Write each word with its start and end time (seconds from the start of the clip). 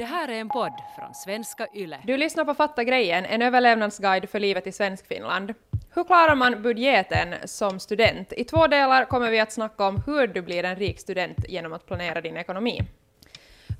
Det 0.00 0.06
här 0.06 0.28
är 0.28 0.40
en 0.40 0.48
podd 0.48 0.72
från 0.96 1.14
svenska 1.14 1.66
YLE. 1.74 1.98
Du 2.04 2.16
lyssnar 2.16 2.44
på 2.44 2.54
Fatta 2.54 2.84
grejen, 2.84 3.24
en 3.24 3.42
överlevnadsguide 3.42 4.30
för 4.30 4.40
livet 4.40 4.66
i 4.66 4.72
Svenskfinland. 4.72 5.54
Hur 5.94 6.04
klarar 6.04 6.34
man 6.34 6.62
budgeten 6.62 7.34
som 7.44 7.80
student? 7.80 8.32
I 8.32 8.44
två 8.44 8.66
delar 8.66 9.04
kommer 9.04 9.30
vi 9.30 9.40
att 9.40 9.52
snacka 9.52 9.86
om 9.86 10.02
hur 10.06 10.26
du 10.26 10.42
blir 10.42 10.64
en 10.64 10.76
rik 10.76 11.00
student 11.00 11.38
genom 11.48 11.72
att 11.72 11.86
planera 11.86 12.20
din 12.20 12.36
ekonomi. 12.36 12.82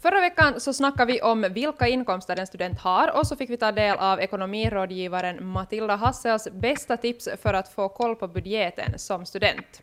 Förra 0.03 0.21
veckan 0.21 0.61
så 0.61 0.73
snackade 0.73 1.13
vi 1.13 1.23
om 1.23 1.47
vilka 1.51 1.89
inkomster 1.89 2.41
en 2.41 2.47
student 2.47 2.81
har 2.81 3.17
och 3.17 3.27
så 3.27 3.37
fick 3.37 3.51
vi 3.51 3.57
ta 3.57 3.73
del 3.73 3.97
av 3.99 4.21
ekonomirådgivaren 4.21 5.47
Matilda 5.47 5.97
Hassels 5.97 6.49
bästa 6.53 6.97
tips 6.97 7.29
för 7.43 7.55
att 7.55 7.69
få 7.69 7.89
koll 7.89 8.17
på 8.17 8.29
budgeten 8.29 8.99
som 8.99 9.27
student. 9.27 9.83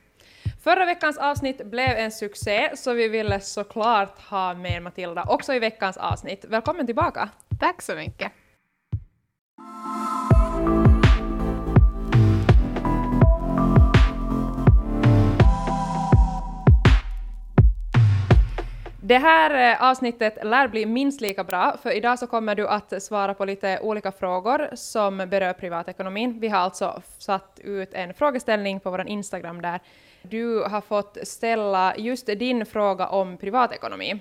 Förra 0.67 0.85
veckans 0.85 1.17
avsnitt 1.17 1.65
blev 1.65 1.97
en 1.97 2.11
succé, 2.11 2.69
så 2.75 2.93
vi 2.93 3.07
ville 3.07 3.39
såklart 3.39 4.21
ha 4.21 4.53
med 4.53 4.83
Matilda 4.83 5.25
också 5.27 5.53
i 5.53 5.59
veckans 5.59 5.97
avsnitt. 5.97 6.45
Välkommen 6.45 6.85
tillbaka! 6.85 7.29
Tack 7.59 7.81
så 7.81 7.95
mycket! 7.95 8.31
Det 19.01 19.17
här 19.17 19.71
eh, 19.71 19.89
avsnittet 19.89 20.45
lär 20.45 20.67
bli 20.67 20.85
minst 20.85 21.21
lika 21.21 21.43
bra, 21.43 21.77
för 21.83 21.91
idag 21.91 22.19
så 22.19 22.27
kommer 22.27 22.55
du 22.55 22.67
att 22.67 23.03
svara 23.03 23.33
på 23.33 23.45
lite 23.45 23.79
olika 23.79 24.11
frågor 24.11 24.69
som 24.73 25.17
berör 25.17 25.53
privatekonomin. 25.53 26.39
Vi 26.39 26.47
har 26.47 26.59
alltså 26.59 27.01
satt 27.17 27.59
ut 27.63 27.93
en 27.93 28.13
frågeställning 28.13 28.79
på 28.79 28.91
vår 28.91 29.07
Instagram 29.07 29.61
där 29.61 29.79
du 30.29 30.63
har 30.63 30.81
fått 30.81 31.17
ställa 31.23 31.95
just 31.97 32.25
din 32.27 32.65
fråga 32.65 33.07
om 33.07 33.37
privatekonomi. 33.37 34.19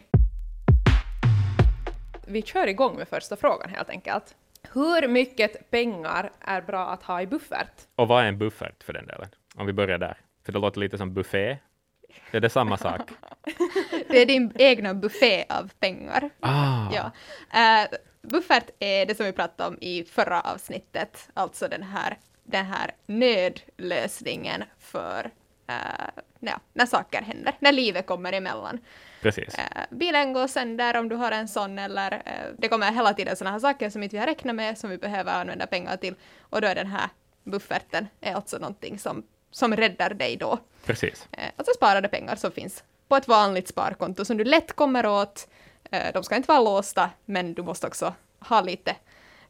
Vi 2.26 2.42
kör 2.42 2.66
igång 2.66 2.96
med 2.96 3.08
första 3.08 3.36
frågan 3.36 3.70
helt 3.70 3.90
enkelt. 3.90 4.34
Hur 4.72 5.08
mycket 5.08 5.70
pengar 5.70 6.30
är 6.40 6.60
bra 6.62 6.86
att 6.88 7.02
ha 7.02 7.22
i 7.22 7.26
buffert? 7.26 7.72
Och 7.96 8.08
vad 8.08 8.22
är 8.24 8.28
en 8.28 8.38
buffert 8.38 8.82
för 8.82 8.92
den 8.92 9.06
delen? 9.06 9.28
Om 9.56 9.66
vi 9.66 9.72
börjar 9.72 9.98
där. 9.98 10.16
För 10.44 10.52
det 10.52 10.58
låter 10.58 10.80
lite 10.80 10.98
som 10.98 11.14
buffé. 11.14 11.58
Är 12.30 12.40
det 12.40 12.50
samma 12.50 12.76
sak? 12.76 13.00
Det 14.08 14.22
är 14.22 14.26
din 14.26 14.52
egna 14.58 14.94
buffé 14.94 15.44
av 15.48 15.70
pengar. 15.80 16.30
Ah, 16.40 16.92
Ja. 16.92 17.10
Uh, 17.54 17.96
buffert 18.22 18.70
är 18.78 19.06
det 19.06 19.14
som 19.14 19.26
vi 19.26 19.32
pratade 19.32 19.68
om 19.68 19.78
i 19.80 20.04
förra 20.04 20.40
avsnittet, 20.40 21.28
alltså 21.34 21.68
den 21.68 21.82
här, 21.82 22.18
den 22.44 22.64
här 22.64 22.90
nödlösningen 23.06 24.64
för 24.78 25.30
uh, 25.70 26.22
ja, 26.40 26.60
när 26.72 26.86
saker 26.86 27.22
händer, 27.22 27.54
när 27.58 27.72
livet 27.72 28.06
kommer 28.06 28.32
emellan. 28.32 28.78
precis. 29.22 29.58
Uh, 29.58 29.82
bilen 29.90 30.32
går 30.32 30.46
sönder 30.46 30.96
om 30.96 31.08
du 31.08 31.16
har 31.16 31.32
en 31.32 31.48
sån 31.48 31.78
eller 31.78 32.14
uh, 32.14 32.54
det 32.58 32.68
kommer 32.68 32.92
hela 32.92 33.14
tiden 33.14 33.36
sådana 33.36 33.52
här 33.52 33.60
saker 33.60 33.90
som 33.90 34.02
inte 34.02 34.16
vi 34.16 34.20
har 34.20 34.26
räknat 34.26 34.56
med 34.56 34.78
som 34.78 34.90
vi 34.90 34.98
behöver 34.98 35.32
använda 35.32 35.66
pengar 35.66 35.96
till 35.96 36.14
och 36.40 36.60
då 36.60 36.68
är 36.68 36.74
den 36.74 36.86
här 36.86 37.08
bufferten 37.44 38.08
är 38.20 38.34
alltså 38.34 38.58
någonting 38.58 38.98
som, 38.98 39.22
som 39.50 39.76
räddar 39.76 40.14
dig 40.14 40.36
då. 40.36 40.58
Precis. 40.84 41.28
Eh, 41.32 41.50
alltså 41.56 41.72
sparade 41.74 42.08
pengar 42.08 42.36
som 42.36 42.50
finns 42.50 42.84
på 43.08 43.16
ett 43.16 43.28
vanligt 43.28 43.68
sparkonto 43.68 44.24
som 44.24 44.36
du 44.36 44.44
lätt 44.44 44.72
kommer 44.72 45.06
åt. 45.06 45.48
De 46.14 46.22
ska 46.22 46.36
inte 46.36 46.48
vara 46.48 46.60
låsta, 46.60 47.10
men 47.24 47.54
du 47.54 47.62
måste 47.62 47.86
också 47.86 48.14
ha 48.38 48.60
lite 48.60 48.96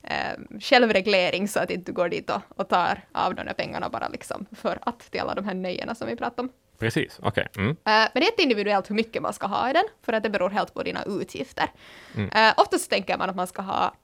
eh, 0.07 0.61
självreglering 0.61 1.49
så 1.49 1.61
att 1.61 1.71
inte 1.71 1.93
du 1.93 1.95
går 1.95 2.09
dit 2.09 2.31
och, 2.31 2.41
och 2.49 2.69
tar 2.69 3.01
av 3.13 3.35
de 3.35 3.45
där 3.45 3.53
pengarna 3.53 3.89
bara 3.89 4.09
liksom 4.09 4.47
för 4.53 4.79
att 4.83 5.11
till 5.11 5.21
alla 5.21 5.35
de 5.35 5.45
här 5.45 5.55
nöjena 5.55 5.95
som 5.95 6.09
vi 6.09 6.17
pratade 6.17 6.43
om. 6.43 6.53
Precis. 6.79 7.19
Okej. 7.23 7.49
Mm. 7.57 7.71
Eh, 7.71 7.77
men 7.85 8.11
det 8.15 8.21
är 8.21 8.31
inte 8.31 8.43
individuellt 8.43 8.91
hur 8.91 8.95
mycket 8.95 9.23
man 9.23 9.33
ska 9.33 9.47
ha 9.47 9.71
i 9.71 9.73
den, 9.73 9.85
för 10.03 10.13
att 10.13 10.23
det 10.23 10.31
beror 10.31 10.51
helt 10.51 10.75
på 10.75 10.83
dina 10.83 11.05
utgifter. 11.05 11.71
Mm. 12.17 12.55
oftast 12.57 12.91
tänker 12.91 13.19
man 13.19 13.31
att 13.31 13.37
man 13.37 13.47
ska 13.47 13.63
ha 13.63 13.95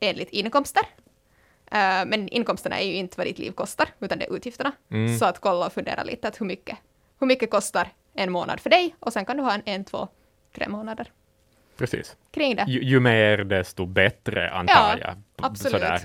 enligt 0.00 0.30
inkomster. 0.30 0.82
Eh, 1.72 2.04
men 2.06 2.28
inkomsterna 2.28 2.80
är 2.80 2.86
ju 2.86 2.94
inte 2.94 3.14
vad 3.18 3.26
ditt 3.26 3.38
liv 3.38 3.52
kostar, 3.52 3.88
utan 4.00 4.18
det 4.18 4.24
är 4.24 4.36
utgifterna. 4.36 4.72
Mm. 4.90 5.18
Så 5.18 5.24
att 5.24 5.38
kolla 5.38 5.66
och 5.66 5.72
fundera 5.72 6.02
lite 6.02 6.28
att 6.28 6.40
hur 6.40 6.46
mycket, 6.46 6.78
hur 7.20 7.26
mycket 7.26 7.50
kostar 7.50 7.88
en 8.14 8.32
månad 8.32 8.60
för 8.60 8.70
dig 8.70 8.94
och 9.00 9.12
sen 9.12 9.24
kan 9.24 9.36
du 9.36 9.42
ha 9.42 9.54
en, 9.54 9.62
en 9.64 9.84
två, 9.84 10.08
tre 10.54 10.68
månader 10.68 11.12
Precis. 11.82 12.16
kring 12.30 12.56
det. 12.56 12.64
Ju, 12.68 12.82
ju 12.82 13.00
mer 13.00 13.38
desto 13.38 13.86
bättre 13.86 14.50
antar 14.50 14.74
Ja, 14.74 14.98
jag. 15.00 15.16
absolut. 15.46 15.72
Sådär. 15.72 16.00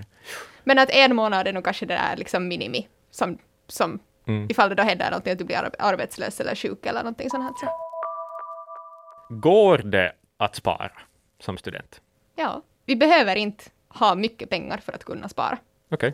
Men 0.63 0.79
att 0.79 0.89
en 0.89 1.15
månad 1.15 1.47
är 1.47 1.53
nog 1.53 1.63
kanske 1.63 1.85
det 1.85 1.93
där 1.93 2.15
liksom 2.17 2.47
minimi 2.47 2.87
som, 3.11 3.37
som 3.67 3.99
Mm. 4.27 4.47
ifall 4.49 4.69
det 4.69 4.75
då 4.75 4.83
händer 4.83 5.09
någonting 5.11 5.31
att 5.33 5.39
du 5.39 5.45
blir 5.45 5.57
ar- 5.57 5.75
arbetslös 5.79 6.39
eller 6.41 6.55
sjuk 6.55 6.85
eller 6.85 6.99
någonting 6.99 7.29
sånt 7.29 7.43
här. 7.43 7.53
Så. 7.59 7.67
Går 9.29 9.77
det 9.77 10.13
att 10.37 10.55
spara 10.55 10.91
som 11.39 11.57
student? 11.57 12.01
Ja, 12.35 12.61
vi 12.85 12.95
behöver 12.95 13.35
inte 13.35 13.63
ha 13.89 14.15
mycket 14.15 14.49
pengar 14.49 14.77
för 14.77 14.93
att 14.93 15.03
kunna 15.03 15.29
spara. 15.29 15.57
Okej. 15.91 16.13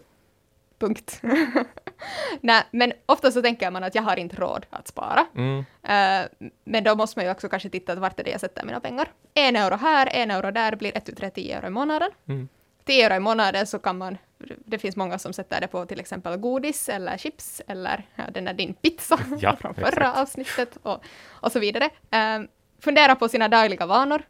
Punkt. 0.79 1.21
Nej, 2.41 2.63
men 2.71 2.93
ofta 3.05 3.31
så 3.31 3.41
tänker 3.41 3.71
man 3.71 3.83
att 3.83 3.95
jag 3.95 4.03
har 4.03 4.19
inte 4.19 4.35
råd 4.35 4.65
att 4.69 4.87
spara. 4.87 5.25
Mm. 5.35 5.65
Eh, 5.83 6.49
men 6.63 6.83
då 6.83 6.95
måste 6.95 7.19
man 7.19 7.25
ju 7.25 7.31
också 7.31 7.49
kanske 7.49 7.69
titta 7.69 7.93
att 7.93 7.99
vart 7.99 8.19
är 8.19 8.23
det 8.23 8.31
jag 8.31 8.39
sätter 8.39 8.65
mina 8.65 8.79
pengar. 8.79 9.11
En 9.33 9.55
euro 9.55 9.75
här, 9.75 10.09
en 10.11 10.31
euro 10.31 10.51
där 10.51 10.75
blir 10.75 10.97
1 10.97 11.05
till 11.05 11.31
10 11.31 11.57
euro 11.57 11.67
i 11.67 11.69
månaden. 11.69 12.09
Mm. 12.27 12.47
10 12.85 13.05
euro 13.05 13.15
i 13.15 13.19
månaden 13.19 13.67
så 13.67 13.79
kan 13.79 13.97
man, 13.97 14.17
det 14.65 14.79
finns 14.79 14.95
många 14.95 15.19
som 15.19 15.33
sätter 15.33 15.61
det 15.61 15.67
på 15.67 15.85
till 15.85 15.99
exempel 15.99 16.37
godis 16.37 16.89
eller 16.89 17.17
chips 17.17 17.61
eller 17.67 18.03
ja, 18.15 18.23
den 18.31 18.45
där 18.45 18.53
din 18.53 18.73
pizza 18.73 19.19
Ja, 19.39 19.55
från 19.55 19.73
förra 19.73 19.87
exakt. 19.87 20.17
avsnittet 20.17 20.77
och, 20.83 21.03
och 21.29 21.51
så 21.51 21.59
vidare. 21.59 21.89
Eh, 22.11 22.39
fundera 22.79 23.15
på 23.15 23.29
sina 23.29 23.47
dagliga 23.47 23.85
vanor. 23.85 24.23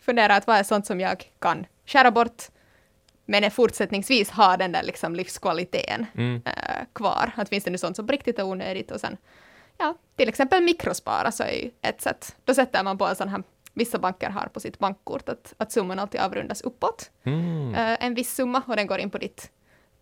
Fundera 0.00 0.36
att 0.36 0.46
vad 0.46 0.56
är 0.56 0.62
sånt 0.62 0.86
som 0.86 1.00
jag 1.00 1.24
kan 1.38 1.66
skära 1.86 2.10
bort 2.10 2.42
men 3.24 3.50
fortsättningsvis 3.50 4.30
ha 4.30 4.56
den 4.56 4.72
där 4.72 4.82
liksom 4.82 5.14
livskvaliteten 5.16 6.06
Mm. 6.14 6.42
eh, 6.44 6.52
kvar. 6.92 7.30
Att 7.36 7.48
finns 7.48 7.64
det 7.64 7.70
nu 7.70 7.78
sånt 7.78 7.96
som 7.96 8.06
på 8.06 8.12
riktigt 8.12 8.38
är 8.38 8.42
onödigt 8.44 8.90
och 8.90 9.00
sen, 9.00 9.16
ja, 9.78 9.94
till 10.16 10.28
exempel 10.28 10.62
mikrospara 10.62 11.32
så 11.32 11.42
är 11.42 11.52
ju 11.52 11.70
ett 11.82 12.00
sätt. 12.00 12.36
Då 12.44 12.54
sätter 12.54 12.84
man 12.84 12.98
på 12.98 13.06
en 13.06 13.16
sån 13.16 13.28
här, 13.28 13.42
vissa 13.74 13.98
banker 13.98 14.30
har 14.30 14.46
på 14.46 14.60
sitt 14.60 14.78
bankkort 14.78 15.28
att, 15.28 15.54
att 15.58 15.72
summan 15.72 15.98
alltid 15.98 16.20
avrundas 16.20 16.60
uppåt. 16.60 17.10
Mm. 17.24 17.74
Eh, 17.74 18.04
en 18.04 18.14
viss 18.14 18.34
summa 18.34 18.62
och 18.66 18.76
den 18.76 18.86
går 18.86 18.98
in 18.98 19.10
på 19.10 19.18
ditt, 19.18 19.50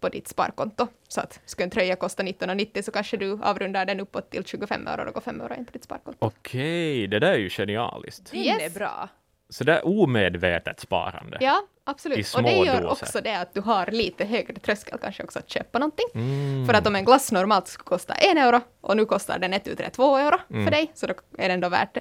på 0.01 0.09
ditt 0.09 0.29
sparkonto. 0.29 0.87
Så 1.09 1.21
att 1.21 1.41
skulle 1.45 1.65
en 1.65 1.71
tröja 1.71 1.97
kosta 1.97 2.23
19,90 2.23 2.83
så 2.83 2.93
kanske 2.93 3.17
du 3.17 3.39
avrundar 3.43 3.85
den 3.87 4.01
uppåt 4.01 4.31
till 4.31 4.45
25 4.45 4.87
euro 4.87 5.01
och 5.01 5.07
då 5.07 5.13
går 5.13 5.21
5 5.21 5.41
euro 5.41 5.55
in 5.55 5.65
på 5.65 5.73
ditt 5.73 5.85
sparkonto. 5.85 6.27
Okej, 6.27 7.07
det 7.07 7.19
där 7.19 7.33
är 7.33 7.39
ju 7.39 7.49
genialiskt. 7.51 8.31
Den 8.31 8.41
Yes. 8.41 8.63
är 8.63 8.79
bra. 8.79 9.09
Så 9.51 9.65
det 9.65 9.73
är 9.73 9.87
omedvetet 9.87 10.81
sparande. 10.81 11.39
Ja, 11.41 11.63
absolut. 11.85 12.35
Och 12.37 12.43
det 12.43 12.53
gör 12.53 12.83
doser. 12.83 13.05
också 13.05 13.21
det 13.21 13.35
att 13.39 13.55
du 13.55 13.61
har 13.61 13.87
lite 13.87 14.25
högre 14.25 14.55
tröskel 14.59 14.99
kanske 15.03 15.23
också 15.25 15.39
att 15.39 15.51
köpa 15.51 15.79
någonting. 15.79 16.07
Mm. 16.15 16.67
För 16.67 16.75
att 16.75 16.87
om 16.87 16.97
en 16.97 17.05
glass 17.05 17.33
normalt 17.33 17.69
skulle 17.69 17.85
kosta 17.85 18.15
en 18.15 18.39
euro 18.39 18.61
och 18.81 18.97
nu 18.97 19.05
kostar 19.05 19.39
den 19.39 19.53
ett 19.53 19.69
ut 19.69 19.93
två 19.93 20.17
euro 20.17 20.39
Mm. 20.51 20.65
för 20.65 20.71
dig, 20.71 20.91
så 20.95 21.07
då 21.07 21.15
är 21.39 21.49
det 21.49 21.55
ändå 21.55 21.69
värt 21.69 21.95
det. 21.95 22.01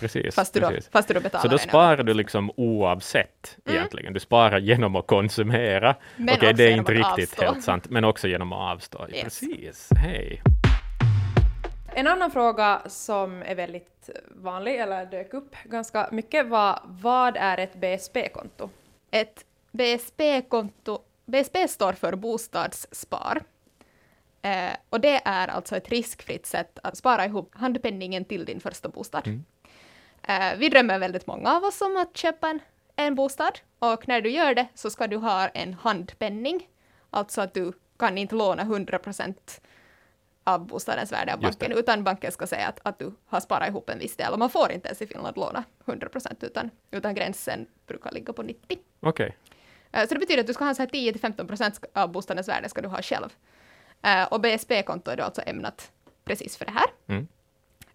Precis. 0.00 0.34
Fast 0.34 0.54
du 0.54 0.60
då, 0.60 0.68
precis. 0.68 0.90
fast 0.92 1.08
du 1.08 1.14
då 1.14 1.20
betalar 1.20 1.42
Så 1.42 1.48
då 1.48 1.58
sparar 1.58 2.02
du 2.02 2.14
liksom 2.14 2.50
oavsett 2.56 3.56
egentligen. 3.68 4.12
Du 4.12 4.20
sparar 4.20 4.58
genom 4.58 4.96
att 4.96 5.06
konsumera. 5.06 5.96
Men 6.16 6.34
Okej, 6.34 6.54
det 6.54 6.64
är 6.64 6.70
inte 6.70 6.92
riktigt 6.92 7.30
avstå. 7.32 7.42
helt 7.44 7.64
sant, 7.64 7.90
men 7.90 8.04
också 8.04 8.28
genom 8.28 8.52
att 8.52 8.72
avstå. 8.72 9.06
Yes. 9.08 9.22
Precis. 9.24 9.88
Hej. 9.96 10.42
En 11.98 12.06
annan 12.06 12.30
fråga 12.30 12.82
som 12.86 13.42
är 13.42 13.54
väldigt 13.54 14.10
vanlig, 14.28 14.80
eller 14.80 15.06
dök 15.06 15.34
upp 15.34 15.56
ganska 15.64 16.08
mycket, 16.12 16.46
var 16.46 16.80
vad 16.84 17.36
är 17.36 17.58
ett 17.58 17.74
BSP-konto? 17.74 18.70
Ett 19.10 19.44
BSP-konto, 19.72 20.98
BSP 21.26 21.68
står 21.68 21.92
för 21.92 22.16
bostadsspar. 22.16 23.42
Eh, 24.42 24.72
och 24.88 25.00
det 25.00 25.20
är 25.24 25.48
alltså 25.48 25.76
ett 25.76 25.88
riskfritt 25.88 26.46
sätt 26.46 26.78
att 26.82 26.96
spara 26.96 27.24
ihop 27.24 27.54
handpenningen 27.54 28.24
till 28.24 28.44
din 28.44 28.60
första 28.60 28.88
bostad. 28.88 29.26
Mm. 29.26 29.44
Eh, 30.22 30.58
vi 30.58 30.68
drömmer 30.68 30.98
väldigt 30.98 31.26
många 31.26 31.56
av 31.56 31.64
oss 31.64 31.80
om 31.80 31.96
att 31.96 32.16
köpa 32.16 32.48
en, 32.48 32.60
en 32.96 33.14
bostad 33.14 33.58
och 33.78 34.08
när 34.08 34.20
du 34.20 34.30
gör 34.30 34.54
det 34.54 34.66
så 34.74 34.90
ska 34.90 35.06
du 35.06 35.16
ha 35.16 35.48
en 35.48 35.74
handpenning. 35.74 36.68
Alltså 37.10 37.40
att 37.40 37.54
du 37.54 37.72
kan 37.98 38.18
inte 38.18 38.34
låna 38.34 38.62
100 38.62 38.98
procent 38.98 39.60
av 40.48 40.66
bostadens 40.66 41.12
värde 41.12 41.34
av 41.34 41.40
banken, 41.40 41.72
utan 41.72 42.04
banken 42.04 42.32
ska 42.32 42.46
säga 42.46 42.68
att, 42.68 42.80
att 42.82 42.98
du 42.98 43.12
har 43.26 43.40
sparat 43.40 43.68
ihop 43.68 43.90
en 43.90 43.98
viss 43.98 44.16
del. 44.16 44.32
Och 44.32 44.38
man 44.38 44.50
får 44.50 44.72
inte 44.72 44.88
ens 44.88 45.02
i 45.02 45.06
Finland 45.06 45.36
låna 45.36 45.64
100 45.86 46.08
procent, 46.08 46.44
utan, 46.44 46.70
utan 46.90 47.14
gränsen 47.14 47.66
brukar 47.86 48.10
ligga 48.10 48.32
på 48.32 48.42
90. 48.42 48.78
Okej. 49.00 49.36
Eh, 49.92 50.06
Så 50.08 50.14
det 50.14 50.20
betyder 50.20 50.40
att 50.40 50.46
du 50.46 50.54
ska 50.54 50.64
ha 50.64 50.74
så 50.74 50.82
här 50.82 50.88
10-15 50.88 51.46
procent 51.46 51.84
av 51.94 52.12
bostadens 52.12 52.48
värde 52.48 52.68
ska 52.68 52.80
du 52.82 52.88
ha 52.88 53.02
själv. 53.02 53.28
Eh, 54.02 54.24
Och 54.24 54.40
BSP-konto 54.40 55.10
är 55.10 55.16
då 55.16 55.22
alltså 55.24 55.42
ämnat 55.46 55.90
precis 56.24 56.56
för 56.56 56.64
det 56.64 56.72
här. 56.72 56.86
Mm. 57.06 57.28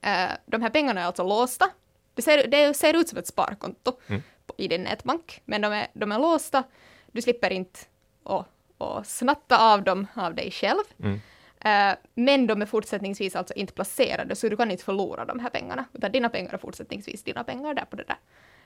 Eh, 0.01 0.35
De 0.45 0.61
här 0.61 0.69
pengarna 0.69 1.01
är 1.01 1.05
alltså 1.05 1.23
låsta. 1.23 1.65
Det 2.13 2.21
ser, 2.21 2.47
det 2.47 2.73
ser 2.73 2.94
ut 2.94 3.09
som 3.09 3.17
ett 3.17 3.27
sparkonto 3.27 3.91
Mm. 4.07 4.21
i 4.57 4.67
din 4.67 4.83
nätbank, 4.83 5.41
men 5.45 5.61
de 5.61 5.73
är, 5.73 5.88
de 5.94 6.11
är 6.11 6.19
låsta. 6.19 6.63
Du 7.11 7.21
slipper 7.21 7.50
inte 7.53 7.79
att, 8.23 8.47
att 8.77 9.07
snatta 9.07 9.73
av 9.73 9.83
dem 9.83 10.07
av 10.15 10.35
dig 10.35 10.51
själv. 10.51 10.83
Mm. 11.00 11.21
Eh, 11.63 11.95
men 12.13 12.48
de 12.48 12.62
är 12.62 12.65
fortsättningsvis 12.65 13.36
alltså 13.36 13.54
inte 13.54 13.74
placerade, 13.74 14.36
så 14.36 14.50
du 14.50 14.57
kan 14.57 14.71
inte 14.71 14.83
förlora 14.83 15.25
de 15.25 15.39
här 15.39 15.50
pengarna, 15.50 15.86
utan 15.94 16.12
dina 16.12 16.30
pengar 16.30 16.54
är 16.54 16.57
fortsättningsvis 16.57 17.24
dina 17.24 17.44
pengar 17.44 17.74
där 17.74 17.86
på 17.86 17.95
det 17.95 18.04
där, 18.04 18.18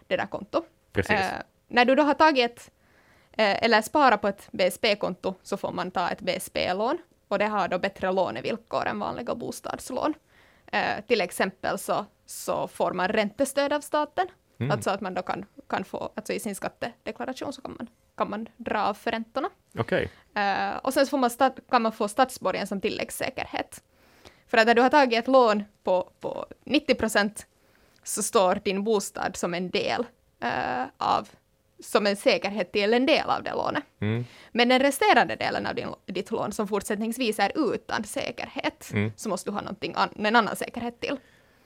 det 0.08 0.18
där 0.18 0.26
kontot. 0.26 0.66
Precis. 0.94 1.12
Eh, 1.12 1.42
när 1.68 1.86
du 1.86 1.96
då 1.96 2.04
har 2.04 2.14
tagit 2.14 2.72
eh, 3.32 3.64
eller 3.64 3.82
sparat 3.82 4.22
på 4.22 4.28
ett 4.28 4.50
BSP-konto 4.52 5.34
så 5.44 5.58
får 5.58 5.72
man 5.72 5.92
ta 5.92 6.10
ett 6.10 6.22
BSP-lån 6.22 6.98
och 7.28 7.40
det 7.40 7.46
har 7.46 7.68
då 7.68 7.80
bättre 7.80 8.12
lånevillkor 8.12 8.86
än 8.88 9.00
vanliga 9.00 9.36
bostadslån. 9.36 10.14
Till 11.08 11.22
exempel 11.22 11.78
så, 11.78 12.06
så 12.26 12.68
får 12.68 12.92
man 12.94 13.08
räntestöd 13.08 13.74
av 13.74 13.82
staten, 13.82 14.28
Mm. 14.60 14.72
alltså 14.72 14.90
att 14.90 15.02
man 15.02 15.14
då 15.14 15.22
kan, 15.22 15.46
kan 15.68 15.84
få, 15.84 16.10
alltså 16.16 16.34
i 16.34 16.40
sin 16.40 16.56
skattedeklaration 16.56 17.54
så 17.54 17.62
kan 17.62 17.76
man, 17.78 17.88
kan 18.16 18.30
man 18.30 18.48
dra 18.58 18.84
av 18.84 18.94
för 18.94 19.12
räntorna. 19.12 19.50
Okej. 19.78 20.10
Eh, 20.36 20.76
och 20.78 20.94
sen 20.94 21.06
så 21.06 21.10
får 21.10 21.18
man 21.18 21.30
kan 21.70 21.82
man 21.82 21.92
få 21.92 22.08
statsborgen 22.08 22.68
som 22.68 22.82
tilläggssäkerhet. 22.82 23.84
För 24.48 24.58
att 24.58 24.68
när 24.68 24.76
du 24.76 24.82
har 24.82 24.90
tagit 24.90 25.20
ett 25.20 25.28
lån 25.28 25.64
på, 25.84 26.10
på 26.20 26.46
90 26.64 26.96
procent 26.96 27.46
så 28.04 28.24
står 28.24 28.56
din 28.56 28.84
bostad 28.84 29.36
som 29.36 29.54
en 29.54 29.70
del 29.70 30.06
eh, 30.40 30.84
av, 30.98 31.30
som 31.80 32.08
en 32.08 32.16
säkerhet 32.16 32.72
till 32.72 32.94
en 32.94 33.06
del 33.06 33.30
av 33.30 33.44
det 33.44 33.54
lånet. 33.54 33.84
Mm. 34.00 34.26
Men 34.52 34.70
den 34.70 34.80
resterande 34.80 35.36
delen 35.36 35.66
av 35.66 35.76
din, 35.76 35.88
ditt 36.06 36.32
lån 36.32 36.52
som 36.52 36.68
fortsättningsvis 36.68 37.40
är 37.40 37.74
utan 37.74 38.04
säkerhet, 38.04 38.90
Mm. 38.94 39.12
så 39.16 39.30
måste 39.30 39.50
du 39.50 39.54
ha 39.54 39.62
någonting 39.62 39.94
an, 39.96 40.10
en 40.16 40.36
annan 40.36 40.56
säkerhet 40.56 41.00
till. 41.00 41.20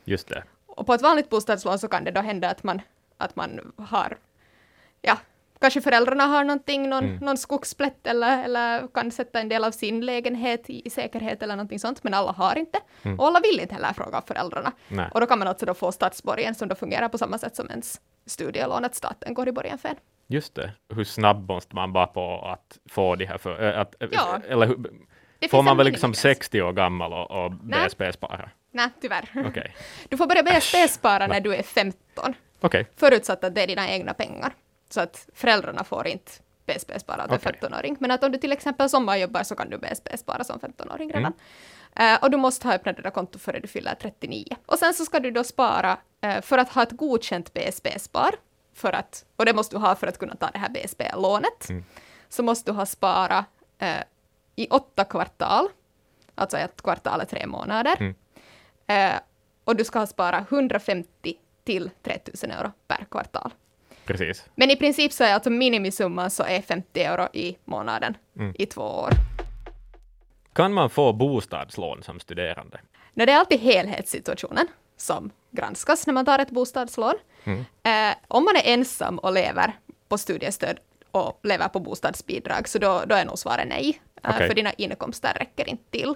Just 0.06 0.28
det. 0.28 0.44
Och 0.66 0.86
på 0.86 0.94
ett 0.94 1.02
vanligt 1.02 1.30
bostadslån 1.30 1.80
så 1.80 1.88
kan 1.88 2.04
det 2.04 2.12
då 2.12 2.22
hända 2.22 2.50
att 2.50 2.64
man, 2.64 2.82
att 3.18 3.36
man 3.36 3.74
har, 3.78 4.18
ja, 5.02 5.18
kanske 5.62 5.82
föräldrarna 5.82 6.24
har 6.26 6.44
någonting, 6.44 6.90
någon, 6.90 7.04
Mm. 7.04 7.16
någon 7.26 7.38
skogsplätt 7.38 8.08
eller, 8.08 8.44
eller 8.44 8.88
kan 8.88 9.12
sätta 9.12 9.40
en 9.40 9.50
del 9.50 9.64
av 9.64 9.72
sin 9.72 10.06
lägenhet 10.06 10.70
i, 10.70 10.88
i 10.88 10.90
säkerhet 10.90 11.44
eller 11.44 11.56
någonting 11.56 11.80
sånt, 11.80 12.04
men 12.04 12.14
alla 12.14 12.32
har 12.32 12.58
inte. 12.58 12.80
Mm. 13.04 13.20
Och 13.20 13.28
alla 13.28 13.40
vill 13.40 13.60
inte 13.60 13.74
heller 13.76 13.94
fråga 13.94 14.22
föräldrarna. 14.28 14.72
Nej. 14.88 15.10
Och 15.14 15.20
då 15.20 15.26
kan 15.26 15.40
man 15.40 15.48
alltså 15.48 15.66
då 15.66 15.74
få 15.74 15.92
statsborgen 15.92 16.56
som 16.56 16.68
då 16.68 16.76
fungerar 16.76 17.10
på 17.10 17.18
samma 17.18 17.38
sätt 17.38 17.56
som 17.56 17.70
ens 17.70 18.02
studielån, 18.26 18.86
att 18.86 18.96
staten 18.96 19.34
går 19.34 19.48
i 19.48 19.52
borgen 19.52 19.78
för 19.78 19.90
en. 19.90 19.96
Just 20.28 20.56
det. 20.56 20.72
Hur 20.96 21.04
snabb 21.04 21.48
måste 21.50 21.76
man 21.76 21.94
vara 21.94 22.08
på 22.08 22.42
att 22.46 22.78
få 22.90 23.16
de 23.16 23.26
här 23.26 23.38
för, 23.38 23.74
äh, 23.74 23.80
att, 23.80 23.96
Ja. 24.12 24.40
Eller 24.50 24.68
hur, 24.68 24.78
Det 25.40 25.48
får 25.50 25.64
man 25.64 25.78
väl 25.78 25.86
liksom 25.86 26.08
minimigräns. 26.08 26.22
60 26.38 26.62
år 26.62 26.74
gammal 26.74 27.14
och, 27.14 27.46
och. 27.46 27.52
BSP-spara? 27.52 28.50
Nej, 28.72 28.90
tyvärr. 29.02 29.30
Okej. 29.48 29.76
Du 30.10 30.18
får 30.18 30.28
börja 30.28 30.44
BSP-spara 30.44 31.28
när 31.28 31.40
du 31.42 31.56
är 31.56 31.64
15, 31.64 32.34
Okej. 32.62 32.88
förutsatt 32.98 33.44
att 33.44 33.56
det 33.56 33.64
är 33.64 33.68
dina 33.68 33.90
egna 33.90 34.14
pengar. 34.14 34.54
Så 34.94 35.02
att 35.02 35.30
föräldrarna 35.34 35.84
får 35.84 36.08
inte 36.08 36.32
BSP-spara 36.66 37.24
åt 37.24 37.32
en 37.32 37.36
Okej. 37.36 37.60
15-åring. 37.62 37.98
Men 38.00 38.12
att 38.12 38.24
om 38.24 38.32
du 38.32 38.38
till 38.38 38.52
exempel 38.52 38.90
sommarjobbar 38.90 39.44
så 39.44 39.56
kan 39.56 39.70
du 39.70 39.78
BSP-spara 39.78 40.44
som 40.44 40.60
15-åring 40.60 41.14
redan. 41.14 41.34
Mm. 41.96 42.14
Eh, 42.16 42.24
och 42.24 42.32
du 42.32 42.38
måste 42.38 42.68
ha 42.68 42.76
öppnat 42.76 42.96
det 42.96 43.02
där 43.02 43.10
kontot 43.10 43.42
före 43.42 43.60
du 43.60 43.68
fyller 43.68 43.96
39. 43.96 44.46
Och 44.66 44.80
sen 44.80 44.94
så 44.94 45.06
ska 45.06 45.20
du 45.20 45.32
då 45.32 45.44
spara 45.44 45.98
eh, 46.22 46.42
för 46.42 46.58
att 46.58 46.70
ha 46.70 46.84
ett 46.84 46.92
godkänt 46.92 47.54
BSP-spar. 47.54 48.36
För 48.74 48.94
att, 48.94 49.26
och 49.36 49.46
det 49.46 49.54
måste 49.54 49.76
du 49.76 49.80
ha 49.80 49.96
för 49.96 50.08
att 50.08 50.18
kunna 50.18 50.36
ta 50.36 50.50
det 50.50 50.60
här 50.60 50.70
BSP-lånet. 50.70 51.70
Mm. 51.70 51.84
Så 52.30 52.44
måste 52.44 52.72
du 52.72 52.76
ha 52.76 52.86
sparat 52.86 53.46
eh, 53.80 54.04
i 54.56 54.68
åtta 54.68 55.04
kvartal. 55.04 55.68
Alltså 56.36 56.58
ett 56.58 56.82
kvartal 56.82 57.22
är 57.22 57.26
tre 57.26 57.48
månader. 57.48 57.98
Mm. 58.00 58.16
Och 59.64 59.76
du 59.76 59.84
ska 59.84 60.00
ha 60.00 60.08
sparat 60.08 60.52
150 60.52 61.36
till 61.64 61.90
3000 62.04 62.52
euro 62.52 62.72
per 62.88 63.06
kvartal. 63.12 63.52
Precis. 64.12 64.46
Men 64.56 64.72
i 64.72 64.76
princip 64.76 65.14
så 65.14 65.24
är 65.24 65.34
alltså 65.34 65.50
minimisumman 65.50 66.30
så 66.32 66.44
är 66.44 66.62
50 66.62 67.02
euro 67.04 67.28
i 67.34 67.58
månaden 67.66 68.18
Mm. 68.38 68.56
i 68.60 68.66
två 68.66 68.82
år. 68.82 69.10
Kan 70.54 70.74
man 70.74 70.90
få 70.90 71.14
bostadslån 71.14 72.04
som 72.04 72.20
studerande? 72.20 72.80
När 73.14 73.26
det 73.26 73.32
är 73.32 73.38
alltid 73.38 73.60
helhetssituationen 73.60 74.68
som 74.98 75.32
granskas 75.52 76.08
när 76.08 76.14
man 76.14 76.26
tar 76.26 76.40
ett 76.40 76.52
bostadslån. 76.52 77.14
Mm. 77.44 77.60
Eh, 77.84 78.16
om 78.28 78.44
man 78.46 78.56
är 78.56 78.74
ensam 78.74 79.20
och 79.20 79.34
lever 79.34 79.74
på 80.10 80.18
studiestöd 80.18 80.80
och 81.12 81.40
lever 81.44 81.68
på 81.68 81.80
bostadsbidrag, 81.80 82.68
så 82.68 82.80
då, 82.80 83.02
då 83.06 83.16
är 83.16 83.26
nog 83.26 83.40
svaret 83.40 83.68
nej. 83.68 84.02
Eh, 84.24 84.30
Okej. 84.36 84.48
För 84.48 84.56
dina 84.56 84.74
inkomster 84.74 85.34
räcker 85.40 85.70
inte 85.70 85.92
till. 85.92 86.16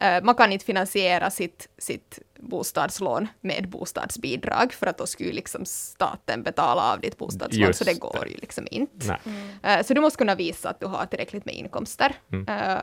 Eh, 0.00 0.22
man 0.22 0.34
kan 0.34 0.52
inte 0.52 0.64
finansiera 0.64 1.30
sitt, 1.30 1.68
sitt 1.78 2.18
bostadslån 2.42 3.28
med 3.40 3.68
bostadsbidrag, 3.68 4.72
för 4.72 4.86
att 4.86 4.98
då 4.98 5.06
skulle 5.06 5.32
liksom 5.32 5.64
staten 5.64 6.42
betala 6.42 6.92
av 6.92 7.00
ditt 7.00 7.18
bostadslån, 7.18 7.66
Just 7.66 7.78
så 7.78 7.84
det 7.84 7.94
går 8.00 8.18
det. 8.24 8.30
ju 8.30 8.36
liksom 8.36 8.66
inte. 8.70 9.18
Eh, 9.62 9.82
Så 9.82 9.94
du 9.94 10.00
måste 10.00 10.16
kunna 10.18 10.34
visa 10.34 10.70
att 10.70 10.80
du 10.80 10.86
har 10.86 11.06
tillräckligt 11.06 11.44
med 11.44 11.54
inkomster. 11.54 12.14
Mm. 12.32 12.48
Eh, 12.48 12.78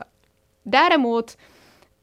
Däremot 0.62 1.38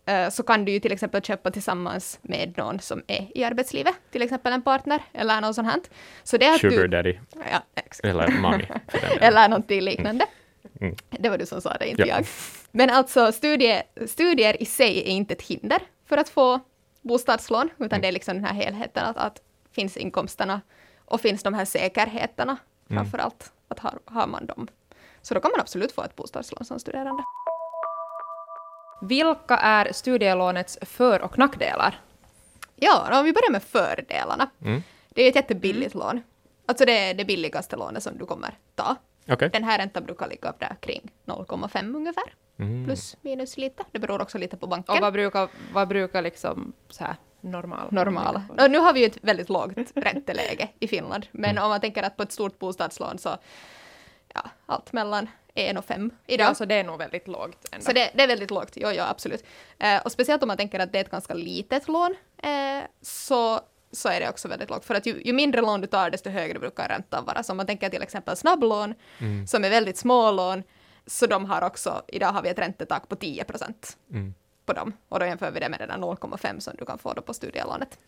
eh, 0.06 0.30
så 0.30 0.44
kan 0.44 0.66
du 0.66 0.72
ju 0.72 0.80
till 0.80 0.92
exempel 0.92 1.22
köpa 1.22 1.52
tillsammans 1.52 2.20
med 2.22 2.54
någon 2.58 2.80
som 2.80 3.04
är 3.08 3.28
i 3.38 3.44
arbetslivet, 3.44 3.96
till 4.12 4.22
exempel 4.22 4.54
en 4.54 4.62
partner 4.62 5.02
eller 5.14 5.42
något 5.42 5.56
sånt 5.56 5.68
här. 5.68 5.80
Så 6.24 6.38
det 6.38 6.46
är 6.46 6.54
att 6.56 6.62
Sugar 6.62 6.82
du... 6.82 6.88
daddy. 6.88 7.18
Ja, 7.52 7.64
exakt. 7.76 8.06
Eller 8.06 8.28
mommy. 8.32 8.66
Eller 9.22 9.50
någonting 9.50 9.82
liknande. 9.82 10.26
Mm. 10.82 10.96
Det 11.10 11.30
var 11.30 11.38
du 11.38 11.46
som 11.46 11.62
sa 11.62 11.74
det, 11.80 11.88
inte 11.90 12.02
Ja. 12.02 12.08
jag. 12.08 12.26
Men 12.72 12.90
alltså 12.90 13.32
studie, 13.32 13.82
studier 14.08 14.62
i 14.62 14.66
sig 14.66 14.98
är 15.00 15.04
inte 15.12 15.34
ett 15.34 15.42
hinder 15.42 15.80
för 16.06 16.18
att 16.18 16.30
få 16.30 16.60
bostadslån, 17.08 17.70
utan 17.78 17.86
Mm. 17.88 18.02
det 18.02 18.08
är 18.08 18.12
liksom 18.12 18.36
den 18.36 18.46
här 18.46 18.54
helheten 18.54 19.06
att, 19.06 19.18
att 19.18 19.42
finns 19.72 19.98
inkomsterna 19.98 20.62
och 21.06 21.22
finns 21.22 21.44
de 21.44 21.54
här 21.54 21.66
säkerheterna 21.66 22.58
Mm. 22.90 23.04
framför 23.04 23.18
allt, 23.18 23.52
att 23.68 23.80
har, 23.80 24.00
har 24.06 24.28
man 24.28 24.46
dem. 24.46 24.68
Så 25.22 25.34
då 25.34 25.40
kan 25.40 25.52
man 25.52 25.60
absolut 25.60 25.92
få 25.92 26.04
ett 26.04 26.16
bostadslån 26.16 26.66
som 26.66 26.80
studerande. 26.80 27.24
Vilka 29.02 29.58
är 29.58 29.92
studielånets 29.94 30.78
för 30.82 31.22
och 31.22 31.38
nackdelar? 31.38 32.00
Ja, 32.76 33.20
om 33.20 33.26
vi 33.26 33.34
börjar 33.34 33.52
med 33.52 33.64
fördelarna. 33.64 34.50
Mm. 34.62 34.84
Det 35.10 35.22
är 35.24 35.30
ett 35.30 35.36
jättebilligt 35.36 35.94
lån. 35.96 36.24
Alltså 36.66 36.86
det 36.86 36.92
är 37.10 37.14
det 37.14 37.26
billigaste 37.26 37.76
lånet 37.76 38.04
som 38.04 38.18
du 38.18 38.26
kommer 38.26 38.58
ta. 38.76 38.96
Okej. 39.30 39.50
Den 39.50 39.64
här 39.64 39.78
räntan 39.78 40.06
brukar 40.06 40.28
ligga 40.28 40.54
där 40.60 40.76
kring 40.80 41.12
0,5 41.26 41.96
ungefär. 41.96 42.34
Mm. 42.60 42.86
Plus 42.86 43.18
minus 43.22 43.58
lite. 43.58 43.84
Det 43.92 44.00
beror 44.00 44.22
också 44.22 44.38
lite 44.38 44.58
på 44.58 44.68
banken. 44.68 44.96
Och 44.96 45.02
vad 45.02 45.14
brukar, 45.14 45.50
vad 45.74 45.88
brukar 45.88 46.22
liksom 46.22 46.74
så 46.90 47.04
här 47.04 47.16
normal? 47.42 47.88
normala. 47.92 48.44
Och 48.58 48.72
nu 48.72 48.78
har 48.80 48.94
vi 48.94 49.00
ju 49.00 49.06
ett 49.06 49.18
väldigt 49.22 49.50
lågt 49.50 49.72
ränteläge 49.96 50.70
i 50.80 50.88
Finland, 50.88 51.26
men 51.32 51.50
Mm. 51.52 51.64
om 51.64 51.70
man 51.70 51.82
tänker 51.82 52.04
att 52.04 52.18
på 52.18 52.24
ett 52.24 52.32
stort 52.32 52.60
bostadslån 52.60 53.18
så 53.18 53.38
ja, 54.34 54.42
allt 54.66 54.94
mellan 54.94 55.28
1 55.54 55.78
och 55.78 55.86
5 55.86 56.12
idag. 56.28 56.48
Ja, 56.50 56.56
så 56.56 56.66
det 56.66 56.76
är 56.76 56.84
nog 56.84 56.98
väldigt 56.98 57.28
lågt 57.28 57.68
ändå. 57.72 57.86
Så 57.86 57.92
det, 57.92 58.12
det 58.16 58.24
är 58.24 58.28
väldigt 58.28 58.52
lågt, 58.52 58.72
jo, 58.76 58.90
ja 58.92 59.08
absolut. 59.10 59.44
Eh, 59.80 60.02
och 60.06 60.12
speciellt 60.12 60.44
om 60.44 60.48
man 60.48 60.58
tänker 60.58 60.80
att 60.80 60.92
det 60.92 61.00
är 61.00 61.04
ett 61.04 61.12
ganska 61.12 61.34
litet 61.34 61.88
lån, 61.88 62.16
eh, 62.44 62.84
så, 63.02 63.60
så 63.92 64.10
är 64.10 64.20
det 64.20 64.30
också 64.30 64.48
väldigt 64.48 64.70
lågt. 64.70 64.86
För 64.86 64.96
att 64.96 65.06
ju, 65.06 65.22
ju 65.26 65.34
mindre 65.34 65.62
lån 65.62 65.82
du 65.82 65.88
tar, 65.88 66.10
desto 66.10 66.30
högre 66.30 66.60
brukar 66.60 66.88
räntan 66.88 67.26
vara. 67.26 67.44
Så 67.44 67.54
om 67.54 67.58
man 67.58 67.66
tänker 67.66 67.90
till 67.90 68.02
exempel 68.04 68.36
snabblån, 68.36 68.94
Mm. 69.20 69.48
som 69.48 69.64
är 69.64 69.70
väldigt 69.70 69.98
små 69.98 70.32
lån, 70.32 70.64
så 71.08 71.28
de 71.28 71.46
har 71.46 71.62
också, 71.62 72.02
idag 72.08 72.32
har 72.32 72.42
vi 72.42 72.50
ett 72.50 72.60
räntetak 72.60 73.10
på 73.10 73.16
10 73.16 73.44
procent 73.44 73.98
Mm. 74.12 74.34
på 74.66 74.74
dem. 74.74 74.94
Och 75.10 75.20
då 75.20 75.26
jämför 75.26 75.52
vi 75.52 75.60
det 75.60 75.70
med 75.70 75.80
den 75.80 75.90
där 75.90 75.98
0,5 75.98 76.60
som 76.60 76.74
du 76.78 76.86
kan 76.86 76.98
få 76.98 77.14
då 77.14 77.22
på 77.22 77.34
studielånet. 77.34 78.00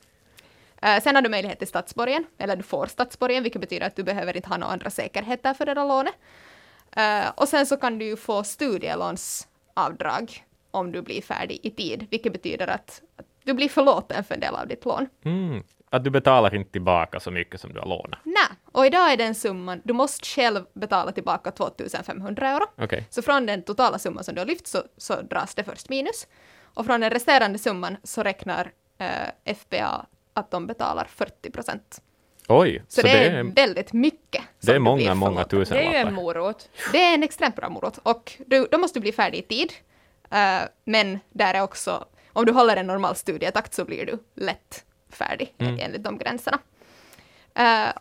Eh, 0.82 1.02
sen 1.04 1.16
har 1.16 1.22
du 1.22 1.30
möjlighet 1.30 1.60
till 1.60 1.68
statsborgen, 1.68 2.26
eller 2.38 2.56
du 2.56 2.64
får 2.64 2.86
statsborgen, 2.88 3.44
vilket 3.44 3.62
betyder 3.62 3.88
att 3.88 3.96
du 3.96 4.04
behöver 4.04 4.36
inte 4.36 4.50
ha 4.50 4.58
några 4.58 4.74
andra 4.74 4.90
säkerheter 4.90 5.54
för 5.54 5.66
det 5.66 5.74
där 5.74 5.88
lånet. 5.88 6.14
Eh, 6.96 7.30
och 7.36 7.48
sen 7.50 7.66
så 7.66 7.78
kan 7.78 8.00
du 8.00 8.06
ju 8.06 8.18
få 8.18 8.44
studielånsavdrag 8.44 10.44
om 10.72 10.92
du 10.92 11.02
blir 11.02 11.22
färdig 11.22 11.60
i 11.64 11.72
tid, 11.72 12.08
vilket 12.12 12.34
betyder 12.34 12.68
att, 12.68 13.02
att 13.16 13.26
du 13.44 13.54
blir 13.54 13.70
förlåten 13.70 14.24
för 14.24 14.34
en 14.36 14.42
del 14.42 14.56
av 14.56 14.68
ditt 14.68 14.86
lån. 14.86 15.08
Mm. 15.26 15.64
Att 15.90 16.04
du 16.04 16.10
betalar 16.10 16.56
inte 16.56 16.72
tillbaka 16.72 17.20
så 17.20 17.32
mycket 17.32 17.62
som 17.62 17.74
du 17.74 17.80
har 17.80 17.88
lånat. 17.88 18.20
Nej, 18.24 18.58
och 18.78 18.86
idag 18.86 19.12
är 19.12 19.18
den 19.18 19.36
summan, 19.36 19.82
du 19.84 19.94
måste 19.94 20.26
själv 20.26 20.66
betala 20.74 21.12
tillbaka 21.12 21.52
2500 21.52 22.50
euro. 22.50 22.66
Okej. 22.78 23.06
Så 23.10 23.22
från 23.22 23.46
den 23.46 23.62
totala 23.64 24.00
summan 24.00 24.24
som 24.24 24.36
du 24.36 24.42
har 24.42 24.46
lyft 24.46 24.68
så, 24.68 24.84
så 24.98 25.22
dras 25.22 25.56
det 25.56 25.64
först 25.64 25.90
minus. 25.90 26.28
Och 26.74 26.86
från 26.86 27.02
den 27.02 27.10
resterande 27.10 27.60
summan 27.60 27.98
så 28.04 28.24
räknar 28.24 28.72
eh, 28.98 29.54
FBA 29.56 30.06
att 30.34 30.52
de 30.52 30.68
betalar 30.68 31.08
40 31.16 31.52
procent. 31.52 32.02
Oj, 32.48 32.84
Så, 32.88 33.02
det, 33.02 33.10
är 33.28 33.44
väldigt 33.44 33.94
mycket. 33.94 34.44
det 34.62 34.72
är 34.72 34.80
många, 34.80 35.16
många 35.16 35.46
förlåten. 35.50 35.78
det 35.78 35.84
är 35.86 35.92
ju 35.92 35.96
en 35.98 36.14
morot. 36.14 36.70
Det 36.92 37.04
är 37.04 37.14
en 37.14 37.24
extremt 37.24 37.56
bra 37.56 37.70
morot. 37.70 37.98
Och 38.04 38.34
du, 38.46 38.68
då 38.72 38.78
måste 38.78 39.00
du 39.00 39.02
bli 39.02 39.12
färdig 39.12 39.40
i 39.40 39.42
tid. 39.42 39.74
Eh, 40.32 40.60
men 40.86 41.20
där 41.30 41.54
är 41.54 41.62
också, 41.62 42.06
om 42.34 42.46
du 42.46 42.52
håller 42.52 42.78
en 42.78 42.88
normal 42.88 43.16
studietakt 43.16 43.74
så 43.74 43.86
blir 43.86 44.06
du 44.06 44.18
lätt 44.36 44.84
färdig 45.10 45.54
Mm. 45.58 45.78
enligt 45.80 46.04
de 46.04 46.18
gränserna. 46.18 46.60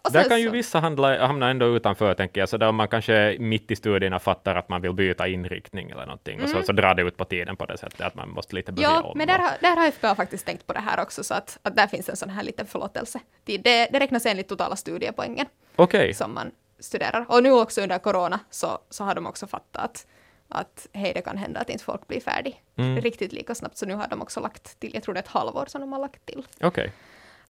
Och 0.03 0.13
Där 0.13 0.29
kan 0.29 0.41
ju 0.41 0.47
så- 0.47 0.53
vissa 0.53 0.81
handla, 0.81 1.27
hamna 1.27 1.51
ändå 1.51 1.67
utanför, 1.77 2.15
tänker 2.15 2.41
jag. 2.41 2.49
Så 2.49 2.57
där 2.57 2.73
man 2.73 2.89
kanske 2.89 3.37
mitt 3.41 3.71
i 3.71 3.77
studierna 3.77 4.19
fattar 4.19 4.55
att 4.55 4.69
man 4.69 4.83
vill 4.83 4.93
byta 4.93 5.29
inriktning 5.29 5.91
eller 5.91 6.07
någonting, 6.07 6.43
och 6.43 6.49
så, 6.49 6.63
så 6.63 6.73
drar 6.73 6.95
det 6.95 7.03
ut 7.03 7.17
på 7.17 7.25
tiden 7.25 7.57
på 7.57 7.67
det 7.67 7.79
sättet 7.79 8.01
att 8.01 8.15
man 8.15 8.31
måste 8.31 8.55
lite 8.55 8.73
börja 8.73 8.89
Ja, 8.89 9.03
om. 9.03 9.19
men 9.19 9.27
där 9.27 9.39
har, 9.39 9.51
där 9.61 9.77
har 9.77 9.91
FBA 9.91 10.15
faktiskt 10.15 10.47
tänkt 10.47 10.67
på 10.67 10.73
det 10.73 10.81
här 10.81 11.01
också, 11.03 11.25
så 11.25 11.35
att, 11.35 11.59
att 11.63 11.77
där 11.77 11.87
finns 11.87 12.09
en 12.09 12.17
sån 12.17 12.31
här 12.31 12.43
liten 12.43 12.67
förlåtelse. 12.67 13.21
Det, 13.45 13.59
det, 13.59 13.89
det 13.93 13.99
räknas 14.01 14.27
enligt 14.27 14.49
totala 14.49 14.77
studiepoängen 14.77 15.47
Okej, 15.77 16.15
som 16.15 16.35
man 16.35 16.51
studerar. 16.79 17.25
Och 17.29 17.43
nu 17.43 17.53
också 17.53 17.81
under 17.83 17.99
corona 17.99 18.41
så, 18.51 18.79
så 18.91 19.05
har 19.05 19.15
de 19.15 19.27
också 19.27 19.47
fattat 19.47 19.85
att, 19.85 20.07
att 20.49 20.87
hej, 20.93 21.13
det 21.15 21.21
kan 21.23 21.37
hända 21.37 21.61
att 21.61 21.71
inte 21.71 21.85
folk 21.85 22.07
blir 22.09 22.21
färdig 22.21 22.63
Mm. 22.79 23.01
riktigt 23.01 23.33
lika 23.33 23.55
snabbt, 23.55 23.77
så 23.77 23.87
nu 23.87 23.95
har 23.95 24.09
de 24.09 24.23
också 24.23 24.41
lagt 24.41 24.81
till, 24.81 24.95
jag 24.95 25.03
tror 25.03 25.15
det 25.15 25.19
är 25.21 25.23
ett 25.23 25.29
halvår 25.29 25.65
som 25.69 25.81
de 25.81 25.93
har 25.93 26.01
lagt 26.01 26.27
till. 26.27 26.47
okej. 26.61 26.93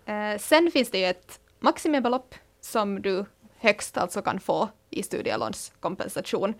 Eh, 0.06 0.38
sen 0.38 0.70
finns 0.72 0.90
det 0.90 0.98
ju 0.98 1.04
ett 1.04 1.40
maximibelopp 1.58 2.34
som 2.60 3.02
du 3.02 3.24
högst 3.58 3.98
alltså 3.98 4.22
kan 4.22 4.40
få 4.40 4.68
i 4.90 5.02
studielånskompensation. 5.02 6.54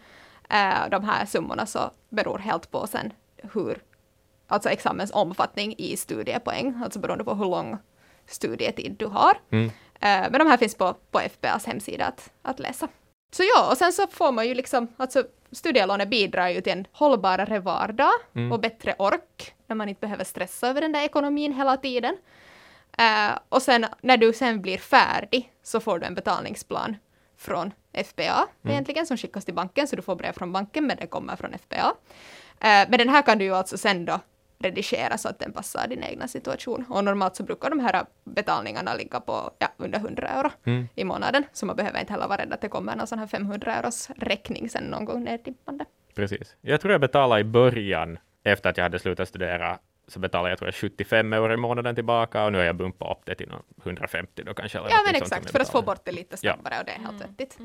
Eh, 0.50 0.88
de 0.90 1.04
här 1.04 1.26
summorna 1.26 1.66
så 1.66 1.90
beror 2.08 2.38
helt 2.38 2.70
på 2.70 2.86
sen 2.86 3.12
hur, 3.36 3.78
alltså 4.46 4.68
examens 4.68 5.10
omfattning 5.14 5.74
i 5.78 5.96
studiepoäng, 5.96 6.80
alltså 6.84 6.98
beroende 6.98 7.24
på 7.24 7.34
hur 7.34 7.44
lång 7.44 7.78
studietid 8.26 8.96
du 8.98 9.06
har. 9.06 9.38
Mm. 9.50 9.66
Eh, 10.00 10.30
men 10.30 10.32
de 10.32 10.46
här 10.46 10.56
finns 10.56 10.74
på, 10.74 10.94
på 11.10 11.20
FPAs 11.20 11.66
hemsida 11.66 12.06
att, 12.06 12.30
att 12.42 12.58
läsa. 12.58 12.88
Så 13.30 13.42
ja, 13.42 13.70
och 13.70 13.76
sen 13.76 13.92
så 13.92 14.06
får 14.06 14.32
man 14.32 14.48
ju 14.48 14.54
liksom, 14.54 14.88
alltså 14.96 15.24
studielånet 15.52 16.08
bidrar 16.08 16.48
ju 16.48 16.60
till 16.60 16.72
en 16.72 16.86
hållbarare 16.92 17.58
vardag 17.58 18.12
Mm. 18.34 18.52
och 18.52 18.60
bättre 18.60 18.94
ork, 18.98 19.54
när 19.66 19.76
man 19.76 19.88
inte 19.88 20.00
behöver 20.00 20.24
stressa 20.24 20.68
över 20.68 20.80
den 20.80 20.92
där 20.92 21.04
ekonomin 21.04 21.52
hela 21.52 21.76
tiden. 21.76 22.16
Eh, 22.98 23.38
och 23.48 23.62
sen 23.62 23.86
när 24.00 24.16
du 24.16 24.32
sen 24.32 24.62
blir 24.62 24.78
färdig 24.78 25.52
så 25.62 25.80
får 25.80 25.98
du 25.98 26.06
en 26.06 26.14
betalningsplan 26.14 26.96
från 27.38 27.72
FPA 28.04 28.46
egentligen 28.64 29.06
som 29.06 29.16
skickas 29.16 29.44
till 29.44 29.54
banken, 29.54 29.88
så 29.88 29.96
du 29.96 30.02
får 30.02 30.16
brev 30.16 30.32
från 30.32 30.52
banken 30.52 30.86
men 30.86 30.96
det 31.00 31.06
kommer 31.06 31.36
från 31.36 31.52
FPA. 31.58 31.94
Eh, 32.60 32.88
men 32.88 32.98
den 32.98 33.08
här 33.08 33.22
kan 33.22 33.38
du 33.38 33.44
ju 33.44 33.54
alltså 33.54 33.78
sen 33.78 34.04
då 34.04 34.20
redigera 34.58 35.18
så 35.18 35.28
att 35.28 35.38
den 35.38 35.52
passar 35.52 35.88
din 35.88 36.02
egna 36.02 36.28
situation. 36.28 36.84
Och 36.88 37.04
normalt 37.04 37.36
så 37.36 37.42
brukar 37.42 37.70
de 37.70 37.80
här 37.80 38.04
betalningarna 38.24 38.94
ligga 38.94 39.20
på 39.20 39.50
ja, 39.58 39.68
under 39.76 39.98
100 39.98 40.28
euro 40.28 40.50
Mm. 40.64 40.88
i 40.94 41.04
månaden, 41.04 41.44
så 41.52 41.66
man 41.66 41.76
behöver 41.76 42.00
inte 42.00 42.12
heller 42.12 42.28
vara 42.28 42.42
rädd 42.42 42.52
att 42.52 42.60
det 42.60 42.68
kommer 42.68 42.96
någon 42.96 43.06
sån 43.06 43.18
här 43.18 43.26
500 43.26 43.74
euros 43.74 44.10
räkning 44.16 44.68
sen 44.70 44.84
någon 44.84 45.04
gång 45.04 45.24
neddimpande. 45.24 45.84
Precis. 46.14 46.56
Jag 46.60 46.80
tror 46.80 46.92
jag 46.92 47.00
betalade 47.00 47.40
i 47.40 47.44
början, 47.44 48.18
efter 48.44 48.70
att 48.70 48.76
jag 48.76 48.84
hade 48.84 48.98
slutat 48.98 49.28
studera, 49.28 49.78
så 50.08 50.18
betalade 50.18 50.50
jag 50.50 50.58
tror 50.58 50.68
jag 50.68 50.74
75 50.74 51.32
euro 51.32 51.52
i 51.52 51.56
månaden 51.56 51.94
tillbaka 51.94 52.44
och 52.44 52.52
nu 52.52 52.58
har 52.58 52.64
jag 52.64 52.76
bumpat 52.76 53.18
upp 53.18 53.26
det 53.26 53.34
till 53.34 53.48
någon 53.48 53.62
150 53.82 54.42
då 54.46 54.54
kanske. 54.54 54.78
Ja 54.78 55.02
men 55.06 55.14
exakt, 55.14 55.50
för 55.50 55.60
att 55.60 55.68
få 55.70 55.82
bort 55.82 56.00
det 56.04 56.12
lite 56.12 56.36
Ja. 56.40 56.52
snabbare 56.54 56.78
och 56.80 56.84
det 56.86 56.92
är 56.92 56.98
helt 56.98 57.20
vettigt. 57.24 57.58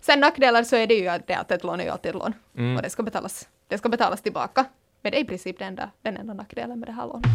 Sen 0.00 0.20
nackdelar 0.20 0.62
så 0.62 0.76
är 0.76 0.86
det 0.86 0.94
ju 0.94 1.08
att 1.08 1.26
det 1.26 1.34
att 1.34 1.50
ett 1.50 1.64
lån 1.64 1.80
är 1.80 1.84
ju 1.84 1.90
alltid 1.90 2.08
ett 2.08 2.14
lån 2.14 2.32
Mm. 2.56 2.76
och 2.76 2.82
det 2.82 2.90
ska 2.90 3.02
betalas, 3.02 3.48
det 3.68 3.78
ska 3.78 3.88
betalas 3.88 4.22
tillbaka. 4.22 4.64
Men 5.02 5.12
det 5.12 5.18
är 5.18 5.22
i 5.22 5.24
princip 5.26 5.58
den 5.58 5.68
enda, 5.68 5.90
den 6.02 6.16
enda 6.16 6.34
nackdelen 6.34 6.80
med 6.80 6.88
det 6.88 6.92
här 6.92 7.06
lånet. 7.06 7.26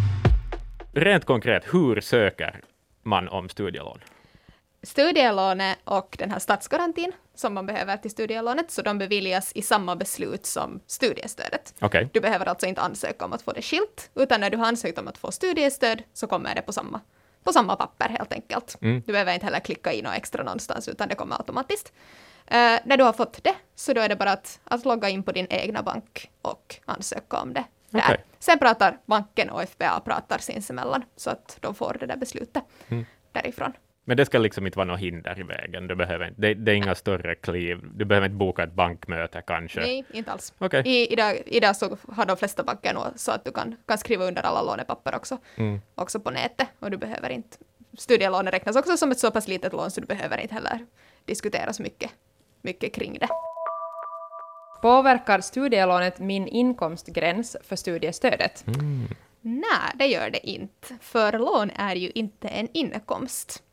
Rent 0.93 1.25
konkret, 1.25 1.63
hur 1.73 2.01
söker 2.01 2.61
man 3.03 3.27
om 3.29 3.49
studielån? 3.49 3.99
Studielånet 4.83 5.77
och 5.83 6.15
den 6.19 6.31
här 6.31 6.39
statsgarantin 6.39 7.11
som 7.35 7.53
man 7.53 7.65
behöver 7.65 7.97
till 7.97 8.11
studielånet, 8.11 8.71
så 8.71 8.81
de 8.81 8.97
beviljas 8.97 9.51
i 9.55 9.61
samma 9.61 9.95
beslut 9.95 10.45
som 10.45 10.79
studiestödet. 10.87 11.75
Okej. 11.81 12.09
Du 12.13 12.19
behöver 12.19 12.45
alltså 12.45 12.67
inte 12.67 12.81
ansöka 12.81 13.25
om 13.25 13.33
att 13.33 13.41
få 13.41 13.51
det 13.51 13.61
skilt, 13.61 14.09
utan 14.15 14.41
när 14.41 14.49
du 14.49 14.57
har 14.57 14.65
ansökt 14.65 14.97
om 14.99 15.07
att 15.07 15.17
få 15.17 15.31
studiestöd 15.31 16.03
så 16.13 16.27
kommer 16.27 16.55
det 16.55 16.61
på 16.61 16.73
samma, 16.73 16.99
på 17.43 17.53
samma 17.53 17.75
papper 17.75 18.09
helt 18.09 18.33
enkelt. 18.33 18.77
Mm. 18.81 19.01
Du 19.05 19.11
behöver 19.11 19.33
inte 19.33 19.45
heller 19.45 19.59
klicka 19.59 19.91
in 19.91 20.03
något 20.03 20.13
extra 20.15 20.43
någonstans, 20.43 20.87
utan 20.87 21.09
det 21.09 21.15
kommer 21.15 21.35
automatiskt. 21.35 21.93
Eh, 22.47 22.79
när 22.85 22.97
du 22.97 23.03
har 23.03 23.13
fått 23.13 23.43
det, 23.43 23.55
så 23.75 23.93
då 23.93 24.01
är 24.01 24.09
det 24.09 24.15
bara 24.15 24.31
att, 24.31 24.59
att 24.63 24.85
logga 24.85 25.09
in 25.09 25.23
på 25.23 25.31
din 25.31 25.47
egna 25.49 25.83
bank 25.83 26.31
och 26.41 26.75
ansöka 26.85 27.37
om 27.41 27.53
det. 27.53 27.63
Okej. 27.93 28.25
Sen 28.39 28.59
pratar 28.59 28.97
banken 29.05 29.49
och 29.49 29.61
FBA 29.69 29.99
pratar 29.99 30.37
sinsemellan, 30.37 31.03
så 31.15 31.29
att 31.29 31.57
de 31.59 31.75
får 31.75 31.97
det 31.99 32.05
där 32.05 32.17
beslutet 32.17 32.63
Mm. 32.89 33.05
därifrån. 33.31 33.73
Men 34.05 34.17
det 34.17 34.25
ska 34.25 34.37
liksom 34.39 34.65
inte 34.65 34.77
vara 34.77 34.87
något 34.87 34.99
hinder 34.99 35.39
i 35.39 35.43
vägen. 35.43 35.87
Du 35.87 35.95
behöver 35.95 36.27
inte, 36.27 36.41
det, 36.41 36.53
det 36.53 36.71
är 36.71 36.75
inga 36.75 36.95
större 36.95 37.35
kliv. 37.35 37.79
Du 37.95 38.05
behöver 38.05 38.25
inte 38.27 38.35
boka 38.37 38.63
ett 38.63 38.73
bankmöte 38.73 39.41
kanske. 39.47 39.79
Nej, 39.79 40.05
inte 40.13 40.31
alls. 40.31 40.53
Okej. 40.57 40.81
I, 40.85 41.13
idag, 41.13 41.41
idag 41.45 41.75
så 41.75 41.97
har 42.07 42.25
de 42.25 42.37
flesta 42.37 42.63
banker 42.63 42.93
nog 42.93 43.03
så 43.15 43.31
att 43.31 43.45
du 43.45 43.51
kan, 43.51 43.75
kan 43.87 43.97
skriva 43.97 44.25
under 44.25 44.41
alla 44.41 44.61
lånepapper 44.61 45.15
också, 45.15 45.37
Mm. 45.55 45.81
också 45.95 46.19
på 46.19 46.31
nätet. 46.31 46.67
Och 46.79 46.91
du 46.91 46.97
behöver 46.97 47.29
inte... 47.29 47.57
Studielånet 47.97 48.53
räknas 48.53 48.75
också 48.75 48.97
som 48.97 49.11
ett 49.11 49.19
så 49.19 49.31
pass 49.31 49.47
litet 49.47 49.73
lån 49.73 49.91
så 49.91 50.01
du 50.01 50.07
behöver 50.07 50.37
inte 50.37 50.53
heller 50.53 50.85
diskutera 51.25 51.73
så 51.73 51.83
mycket, 51.83 52.11
mycket 52.61 52.93
kring 52.93 53.17
det. 53.19 53.27
Påverkar 54.81 55.41
studielånet 55.41 56.19
min 56.19 56.47
inkomstgräns 56.47 57.57
för 57.63 57.75
studiestödet? 57.75 58.65
Nej, 59.41 59.91
det 59.95 60.05
gör 60.05 60.29
det 60.29 60.49
inte. 60.49 60.87
För 61.01 61.39
lån 61.39 61.69
är 61.75 61.95
ju 61.95 62.09
inte 62.15 62.47
en 62.47 62.67
inkomst. 62.73 63.63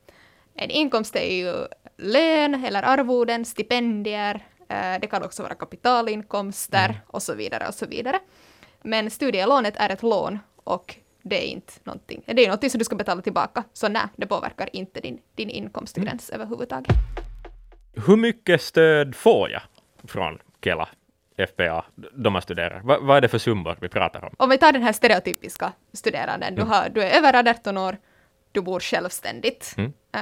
En 0.60 0.70
inkomst 0.70 1.16
är 1.16 1.36
ju 1.36 1.66
lön 1.96 2.64
eller 2.64 2.82
arvoden, 2.82 3.44
stipendier, 3.44 4.46
eh, 4.68 5.00
det 5.00 5.06
kan 5.06 5.22
också 5.22 5.42
vara 5.42 5.54
kapitalinkomster 5.54 7.00
och 7.06 7.22
så 7.22 7.34
vidare 7.34 7.68
och 7.68 7.74
så 7.74 7.86
vidare. 7.86 8.18
Men 8.82 9.10
studielånet 9.10 9.74
är 9.76 9.90
ett 9.90 10.02
lån 10.02 10.38
och 10.64 10.94
det 11.22 11.44
är 11.44 11.48
inte 11.48 11.72
någonting, 11.84 12.22
det 12.26 12.42
är 12.42 12.46
någonting 12.46 12.70
som 12.70 12.78
du 12.78 12.84
ska 12.84 12.96
betala 12.96 13.22
tillbaka. 13.22 13.64
Så 13.72 13.88
nej, 13.88 14.02
det 14.16 14.26
påverkar 14.26 14.68
inte 14.72 15.00
din, 15.00 15.18
din 15.34 15.50
inkomstgräns 15.50 16.30
överhuvudtaget. 16.30 16.96
Hur 18.06 18.16
mycket 18.16 18.62
stöd 18.62 19.14
får 19.14 19.50
jag 19.50 19.62
från 20.04 20.38
Kela, 20.64 20.88
FPA, 21.48 21.84
då 22.12 22.30
man 22.30 22.42
studerar? 22.42 22.80
Va, 22.80 22.98
vad 23.00 23.16
är 23.16 23.20
det 23.20 23.28
för 23.28 23.38
summor 23.38 23.76
vi 23.80 23.88
pratar 23.88 24.24
om? 24.24 24.34
Om 24.36 24.50
vi 24.50 24.58
tar 24.58 24.72
den 24.72 24.82
här 24.82 24.92
stereotypiska 24.92 25.72
studeranden, 25.92 26.54
du, 26.54 26.62
har, 26.62 26.88
du 26.88 27.02
är 27.02 27.16
över 27.18 27.50
18 27.50 27.76
år, 27.76 27.96
du 28.58 28.62
bor 28.62 28.80
självständigt. 28.80 29.74
Mm. 29.76 29.92
Eh, 30.12 30.20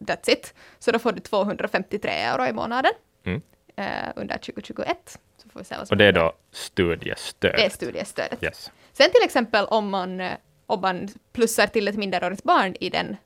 that's 0.00 0.30
it. 0.30 0.54
Så 0.78 0.90
då 0.92 0.98
får 0.98 1.12
du 1.12 1.20
253 1.20 2.10
euro 2.10 2.46
i 2.46 2.52
månaden 2.52 2.92
Mm. 3.24 3.42
eh, 3.76 4.12
under 4.16 4.38
2021. 4.38 5.18
Så 5.42 5.48
får 5.48 5.60
vi 5.60 5.64
se 5.64 5.74
vad 5.78 5.88
som 5.88 5.94
Och 5.94 5.98
det 5.98 6.04
är 6.04 6.12
då 6.12 6.32
studiestöd? 6.52 7.52
Det 7.56 7.64
är 7.64 7.70
studiestödet. 7.70 8.42
Yes. 8.42 8.70
Sen 8.92 9.10
till 9.10 9.22
exempel 9.24 9.64
om 9.64 9.88
man, 9.90 10.20
eh, 10.20 10.32
om 10.66 10.80
man 10.80 11.08
plussar 11.32 11.66
till 11.66 11.88
ett 11.88 11.96
minderårigt 11.96 12.42
barn 12.42 12.76
i 12.80 12.90
den 12.90 13.16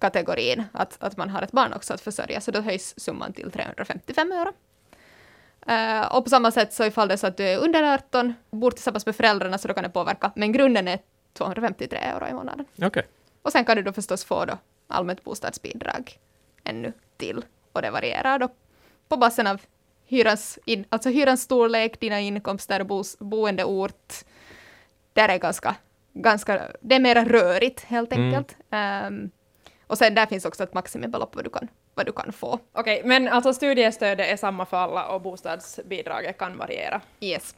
kategorin, 0.00 0.64
att, 0.72 0.96
att 1.00 1.16
man 1.16 1.30
har 1.30 1.42
ett 1.42 1.52
barn 1.52 1.72
också 1.72 1.94
att 1.94 2.00
försörja, 2.00 2.40
så 2.40 2.50
då 2.50 2.60
höjs 2.60 3.00
summan 3.00 3.32
till 3.32 3.50
355 3.50 4.32
euro. 4.32 4.52
Eh, 5.66 6.16
och 6.16 6.24
på 6.24 6.30
samma 6.30 6.50
sätt 6.50 6.72
så 6.72 6.84
ifall 6.84 7.08
det 7.08 7.14
är 7.14 7.16
så 7.18 7.26
att 7.26 7.36
du 7.36 7.44
är 7.48 7.58
under 7.58 7.94
18, 7.94 8.34
bor 8.50 8.70
tillsammans 8.70 9.06
med 9.06 9.16
föräldrarna 9.16 9.58
så 9.58 9.68
då 9.68 9.74
kan 9.74 9.82
det 9.82 9.90
påverka, 9.90 10.32
men 10.36 10.52
grunden 10.52 10.88
är 10.88 10.98
253 11.34 11.98
euro 11.98 12.26
i 12.28 12.32
månaden. 12.32 12.66
Okej. 12.82 13.02
Och 13.42 13.52
sen 13.52 13.64
kan 13.64 13.76
du 13.76 13.82
då 13.82 13.92
förstås 13.92 14.24
få 14.24 14.44
då 14.44 14.58
allmänt 14.86 15.24
bostadsbidrag 15.24 16.18
ännu 16.64 16.92
till. 17.16 17.44
Och 17.72 17.82
det 17.82 17.90
varierar 17.90 18.38
då 18.38 18.48
på 19.08 19.16
basen 19.16 19.46
av 19.46 19.60
hyrans, 20.06 20.58
in, 20.64 20.84
alltså 20.88 21.08
hyrans 21.08 21.42
storlek, 21.42 22.00
dina 22.00 22.20
inkomster, 22.20 22.84
bos, 22.84 23.18
boendeort. 23.18 24.14
Där 25.12 25.28
är 25.28 25.38
ganska, 25.38 25.74
ganska, 26.12 26.62
det 26.80 26.94
är 26.94 27.00
mera 27.00 27.24
rörigt 27.24 27.84
helt 27.84 28.12
Mm. 28.12 28.26
enkelt. 28.26 28.56
Ehm, 28.70 29.30
och 29.86 29.98
sen 29.98 30.14
där 30.14 30.26
finns 30.26 30.44
också 30.44 30.62
ett 30.62 30.74
maximibelopp 30.74 31.34
vad 31.34 31.44
du 31.44 31.50
kan, 31.50 31.68
vad 31.94 32.06
du 32.06 32.12
kan 32.12 32.32
få. 32.32 32.58
Okej, 32.72 33.02
men 33.04 33.28
alltså 33.28 33.52
studiestödet 33.54 34.28
är 34.32 34.36
samma 34.36 34.66
för 34.66 34.76
alla 34.76 35.06
och 35.08 35.20
bostadsbidraget 35.20 36.38
kan 36.38 36.58
variera. 36.58 37.00
Yes, 37.20 37.54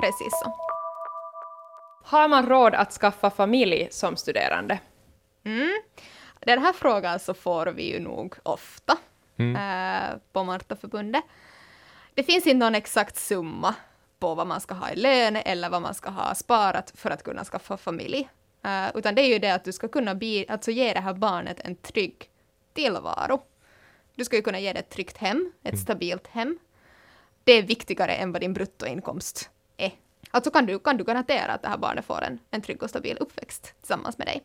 precis 0.00 0.32
så. 0.44 0.54
Har 2.04 2.28
man 2.28 2.46
råd 2.46 2.74
att 2.74 2.92
skaffa 2.92 3.30
familj 3.30 3.88
som 3.90 4.16
studerande? 4.16 4.78
Mm. 5.44 5.82
Den 6.40 6.58
här 6.62 6.72
frågan 6.72 7.20
så 7.20 7.34
får 7.34 7.66
vi 7.66 7.92
ju 7.92 8.00
nog 8.00 8.34
ofta 8.42 8.98
Mm. 9.36 9.56
eh, 9.56 10.18
på 10.32 10.44
Martaförbundet. 10.44 11.24
Det 12.14 12.22
finns 12.22 12.46
inte 12.46 12.64
någon 12.64 12.74
exakt 12.74 13.16
summa 13.16 13.74
på 14.18 14.34
vad 14.34 14.46
man 14.46 14.60
ska 14.60 14.74
ha 14.74 14.90
i 14.90 14.96
lön 14.96 15.36
eller 15.36 15.70
vad 15.70 15.82
man 15.82 15.94
ska 15.94 16.10
ha 16.10 16.34
sparat 16.34 16.92
för 16.94 17.10
att 17.10 17.22
kunna 17.22 17.44
skaffa 17.44 17.76
familj. 17.76 18.28
Eh, 18.64 18.86
utan 18.94 19.14
det 19.14 19.22
är 19.22 19.26
ju 19.28 19.38
det 19.38 19.50
att 19.54 19.64
du 19.64 19.72
ska 19.72 19.88
kunna 19.88 20.14
bi- 20.14 20.46
alltså 20.48 20.70
ge 20.70 20.92
det 20.92 21.00
här 21.00 21.14
barnet 21.14 21.60
en 21.60 21.76
trygg 21.76 22.30
tillvaro. 22.74 23.42
Du 24.14 24.24
ska 24.24 24.36
ju 24.36 24.42
kunna 24.42 24.60
ge 24.60 24.72
det 24.72 24.78
ett 24.78 24.90
tryggt 24.90 25.16
hem, 25.16 25.52
ett 25.62 25.78
stabilt 25.78 26.26
hem. 26.26 26.58
Det 27.44 27.52
är 27.52 27.62
viktigare 27.62 28.12
än 28.14 28.32
vad 28.32 28.40
din 28.42 28.52
bruttoinkomst 28.52 29.50
är. 29.76 29.92
Alltså 30.30 30.50
kan 30.50 30.66
du, 30.66 30.78
kan 30.78 30.96
du 30.96 31.04
garantera 31.04 31.52
att 31.52 31.62
det 31.62 31.68
här 31.68 31.78
barnet 31.78 32.04
får 32.04 32.22
en, 32.24 32.38
en 32.50 32.62
trygg 32.62 32.82
och 32.82 32.90
stabil 32.90 33.16
uppväxt 33.20 33.74
tillsammans 33.80 34.18
med 34.18 34.26
dig. 34.26 34.42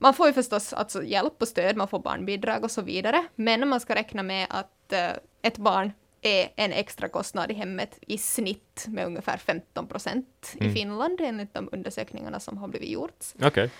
Man 0.00 0.14
får 0.14 0.26
ju 0.26 0.32
förstås 0.32 0.72
alltså 0.72 1.02
hjälp 1.02 1.42
och 1.42 1.48
stöd, 1.48 1.76
man 1.76 1.88
får 1.88 1.98
barnbidrag 1.98 2.64
och 2.64 2.70
så 2.70 2.82
vidare, 2.82 3.26
men 3.34 3.68
man 3.68 3.80
ska 3.80 3.94
räkna 3.94 4.22
med 4.22 4.46
att 4.50 4.92
eh, 4.92 5.10
ett 5.42 5.58
barn 5.58 5.92
är 6.22 6.48
en 6.56 6.72
extra 6.72 7.08
kostnad 7.08 7.50
i 7.50 7.54
hemmet 7.54 7.98
i 8.00 8.18
snitt 8.18 8.84
med 8.88 9.06
ungefär 9.06 9.36
15 9.36 9.86
procent 9.86 10.52
i 10.54 10.60
Mm. 10.60 10.74
Finland 10.74 11.20
enligt 11.20 11.54
de 11.54 11.68
undersökningarna 11.72 12.40
som 12.40 12.58
har 12.58 12.68
blivit 12.68 12.88
gjorts. 12.88 13.34
Okej. 13.42 13.70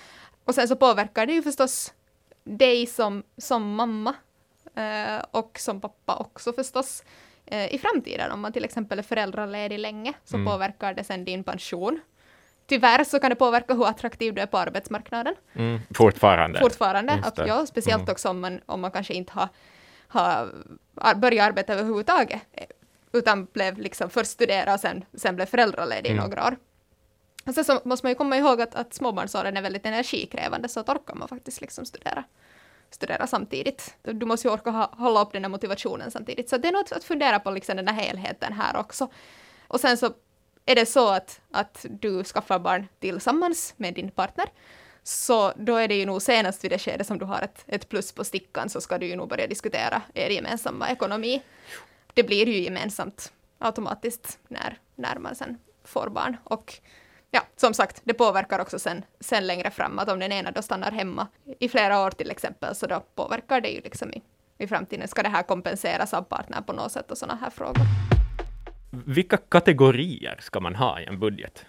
Och 0.44 0.54
sen 0.54 0.68
så 0.68 0.76
påverkar 0.76 1.26
det 1.26 1.32
ju 1.32 1.42
förstås 1.42 1.94
dig 2.44 2.86
som, 2.86 3.22
som 3.36 3.74
mamma 3.74 4.14
eh, 4.74 5.24
och 5.30 5.58
som 5.58 5.80
pappa 5.80 6.16
också 6.16 6.52
förstås 6.52 7.04
eh, 7.46 7.74
i 7.74 7.78
framtiden. 7.78 8.32
Om 8.32 8.40
man 8.40 8.52
till 8.52 8.64
exempel 8.64 8.98
är 8.98 9.02
föräldraledig 9.02 9.78
länge 9.78 10.12
så 10.24 10.36
Mm. 10.36 10.46
påverkar 10.52 10.94
det 10.94 11.04
sen 11.04 11.24
din 11.24 11.44
pension. 11.44 12.00
Tyvärr 12.66 13.04
så 13.04 13.18
kan 13.20 13.30
det 13.30 13.36
påverka 13.36 13.74
hur 13.74 13.86
attraktiv 13.86 14.34
du 14.34 14.40
är 14.40 14.46
på 14.46 14.58
arbetsmarknaden 14.58 15.34
Mm. 15.54 15.80
Fortfarande. 15.94 16.60
fortfarande. 16.60 17.22
Det. 17.36 17.46
ja, 17.46 17.66
speciellt 17.66 18.02
Mm. 18.02 18.12
också 18.12 18.28
om 18.28 18.40
man, 18.40 18.60
om 18.66 18.80
man 18.80 18.90
kanske 18.90 19.14
inte 19.14 19.32
har, 19.32 19.48
har 20.08 20.52
ar- 20.94 21.14
börjat 21.14 21.46
arbeta 21.46 21.72
överhuvudtaget, 21.72 22.40
utan 23.12 23.44
blev 23.44 23.78
liksom 23.78 24.10
först 24.10 24.30
studera 24.30 24.74
och 24.74 24.80
sen, 24.80 25.04
sen 25.14 25.36
blev 25.36 25.46
föräldraledig 25.46 26.10
Mm. 26.10 26.24
i 26.24 26.28
några 26.28 26.46
år. 26.46 26.56
Och 27.46 27.54
sen 27.54 27.64
så 27.64 27.80
måste 27.84 28.06
man 28.06 28.10
ju 28.10 28.14
komma 28.16 28.36
ihåg 28.36 28.60
att, 28.60 28.74
att 28.74 28.94
småbarnsåren 28.94 29.56
är 29.56 29.62
väldigt 29.62 29.86
energikrävande, 29.86 30.68
så 30.68 30.80
att 30.80 30.88
orkar 30.88 31.14
man 31.14 31.28
faktiskt 31.28 31.60
liksom 31.60 31.84
studera 31.84 32.24
studera 32.90 33.26
samtidigt. 33.26 33.94
Du 34.02 34.26
måste 34.26 34.48
ju 34.48 34.54
orka 34.54 34.70
ha, 34.70 34.90
hålla 34.98 35.22
upp 35.22 35.32
den 35.32 35.42
där 35.42 35.48
motivationen 35.48 36.10
samtidigt. 36.10 36.48
Så 36.48 36.56
det 36.56 36.68
är 36.68 36.72
något 36.72 36.92
att 36.92 37.04
fundera 37.04 37.40
på 37.40 37.50
liksom 37.50 37.76
den 37.76 37.88
här 37.88 37.94
helheten 38.02 38.52
här 38.52 38.76
också. 38.76 39.08
Och 39.68 39.80
sen 39.80 39.96
så 39.96 40.10
är 40.66 40.74
det 40.74 40.86
så 40.86 41.08
att, 41.08 41.40
att 41.50 41.86
du 41.90 42.24
skaffar 42.24 42.58
barn 42.58 42.88
tillsammans 42.98 43.74
med 43.76 43.94
din 43.94 44.10
partner, 44.10 44.46
så 45.02 45.52
då 45.56 45.76
är 45.76 45.88
det 45.88 45.94
ju 45.94 46.06
nog 46.06 46.22
senast 46.22 46.64
vid 46.64 46.70
det 46.70 46.78
skede 46.78 47.04
som 47.04 47.18
du 47.18 47.24
har 47.24 47.42
ett, 47.42 47.64
ett 47.66 47.88
plus 47.88 48.12
på 48.12 48.24
stickan 48.24 48.68
så 48.68 48.80
ska 48.80 48.98
du 48.98 49.06
ju 49.06 49.16
nog 49.16 49.28
börja 49.28 49.46
diskutera 49.46 50.02
er 50.14 50.30
gemensamma 50.30 50.90
ekonomi. 50.90 51.42
Det 52.14 52.22
blir 52.22 52.46
ju 52.48 52.58
gemensamt 52.58 53.32
automatiskt 53.58 54.38
när, 54.48 54.78
när 54.94 55.18
man 55.18 55.34
sen 55.34 55.58
får 55.84 56.08
barn. 56.08 56.36
Och 56.44 56.74
ja, 57.30 57.42
som 57.56 57.74
sagt, 57.74 58.00
det 58.04 58.14
påverkar 58.14 58.58
också 58.58 58.78
sen, 58.78 59.04
sen 59.20 59.46
längre 59.46 59.70
fram 59.70 59.98
att 59.98 60.08
om 60.08 60.18
den 60.18 60.32
ena 60.32 60.50
då 60.50 60.62
stannar 60.62 60.90
hemma 60.92 61.26
i 61.58 61.68
flera 61.68 62.00
år 62.00 62.10
till 62.10 62.30
exempel, 62.30 62.74
så 62.74 62.86
då 62.86 63.04
påverkar 63.14 63.60
det 63.60 63.68
ju 63.68 63.80
liksom 63.80 64.12
i, 64.12 64.22
i 64.58 64.66
framtiden. 64.66 65.08
Ska 65.08 65.22
det 65.22 65.28
här 65.28 65.42
kompenseras 65.42 66.14
av 66.14 66.22
partnern 66.22 66.64
på 66.64 66.72
något 66.72 66.92
sätt 66.92 67.10
och 67.10 67.18
sådana 67.18 67.38
här 67.40 67.50
frågor. 67.50 68.15
Vilka 69.06 69.36
kategorier 69.36 70.38
ska 70.40 70.60
man 70.60 70.74
ha 70.74 71.00
i 71.00 71.04
en 71.04 71.18
budget? 71.18 71.64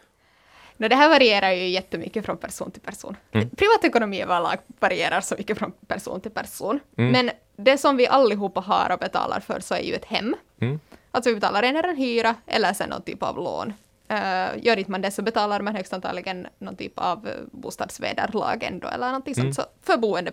No, 0.77 0.87
det 0.87 0.95
här 0.95 1.09
varierar 1.09 1.51
ju 1.51 1.67
jättemycket 1.67 2.25
från 2.25 2.37
person 2.37 2.71
till 2.71 2.81
person. 2.81 3.15
Mm. 3.31 3.49
Privatekonomi 3.49 4.21
överlag 4.21 4.57
varierar 4.79 5.21
så 5.21 5.35
mycket 5.37 5.57
från 5.57 5.71
person 5.87 6.21
till 6.21 6.31
person. 6.31 6.79
Mm. 6.97 7.11
Men 7.11 7.31
det 7.55 7.77
som 7.77 7.97
vi 7.97 8.07
allihopa 8.07 8.59
har 8.59 8.91
och 8.93 8.99
betalar 8.99 9.39
för 9.39 9.59
så 9.59 9.75
är 9.75 9.81
ju 9.81 9.93
ett 9.93 10.05
hem. 10.05 10.35
Mm. 10.61 10.79
Alltså 11.11 11.29
vi 11.29 11.35
betalar 11.35 11.63
en 11.63 11.97
hyra 11.97 12.35
eller 12.47 12.73
sen 12.73 12.89
någon 12.89 13.01
typ 13.01 13.23
av 13.23 13.35
lån. 13.35 13.73
Uh, 14.11 14.65
gör 14.65 14.77
inte 14.77 14.91
man 14.91 15.01
det 15.01 15.11
så 15.11 15.21
betalar 15.21 15.61
man 15.61 15.75
högst 15.75 15.93
antagligen 15.93 16.47
någon 16.59 16.75
typ 16.75 16.93
av 16.99 17.27
uh, 17.27 17.33
bostadsvederlag 17.51 18.57
ändå 18.63 18.87
eller 18.87 19.07
någonting 19.07 19.33
Mm. 19.37 19.53
sånt. 19.53 19.67
Så 19.85 19.91
för 19.93 19.97
boende. 19.97 20.31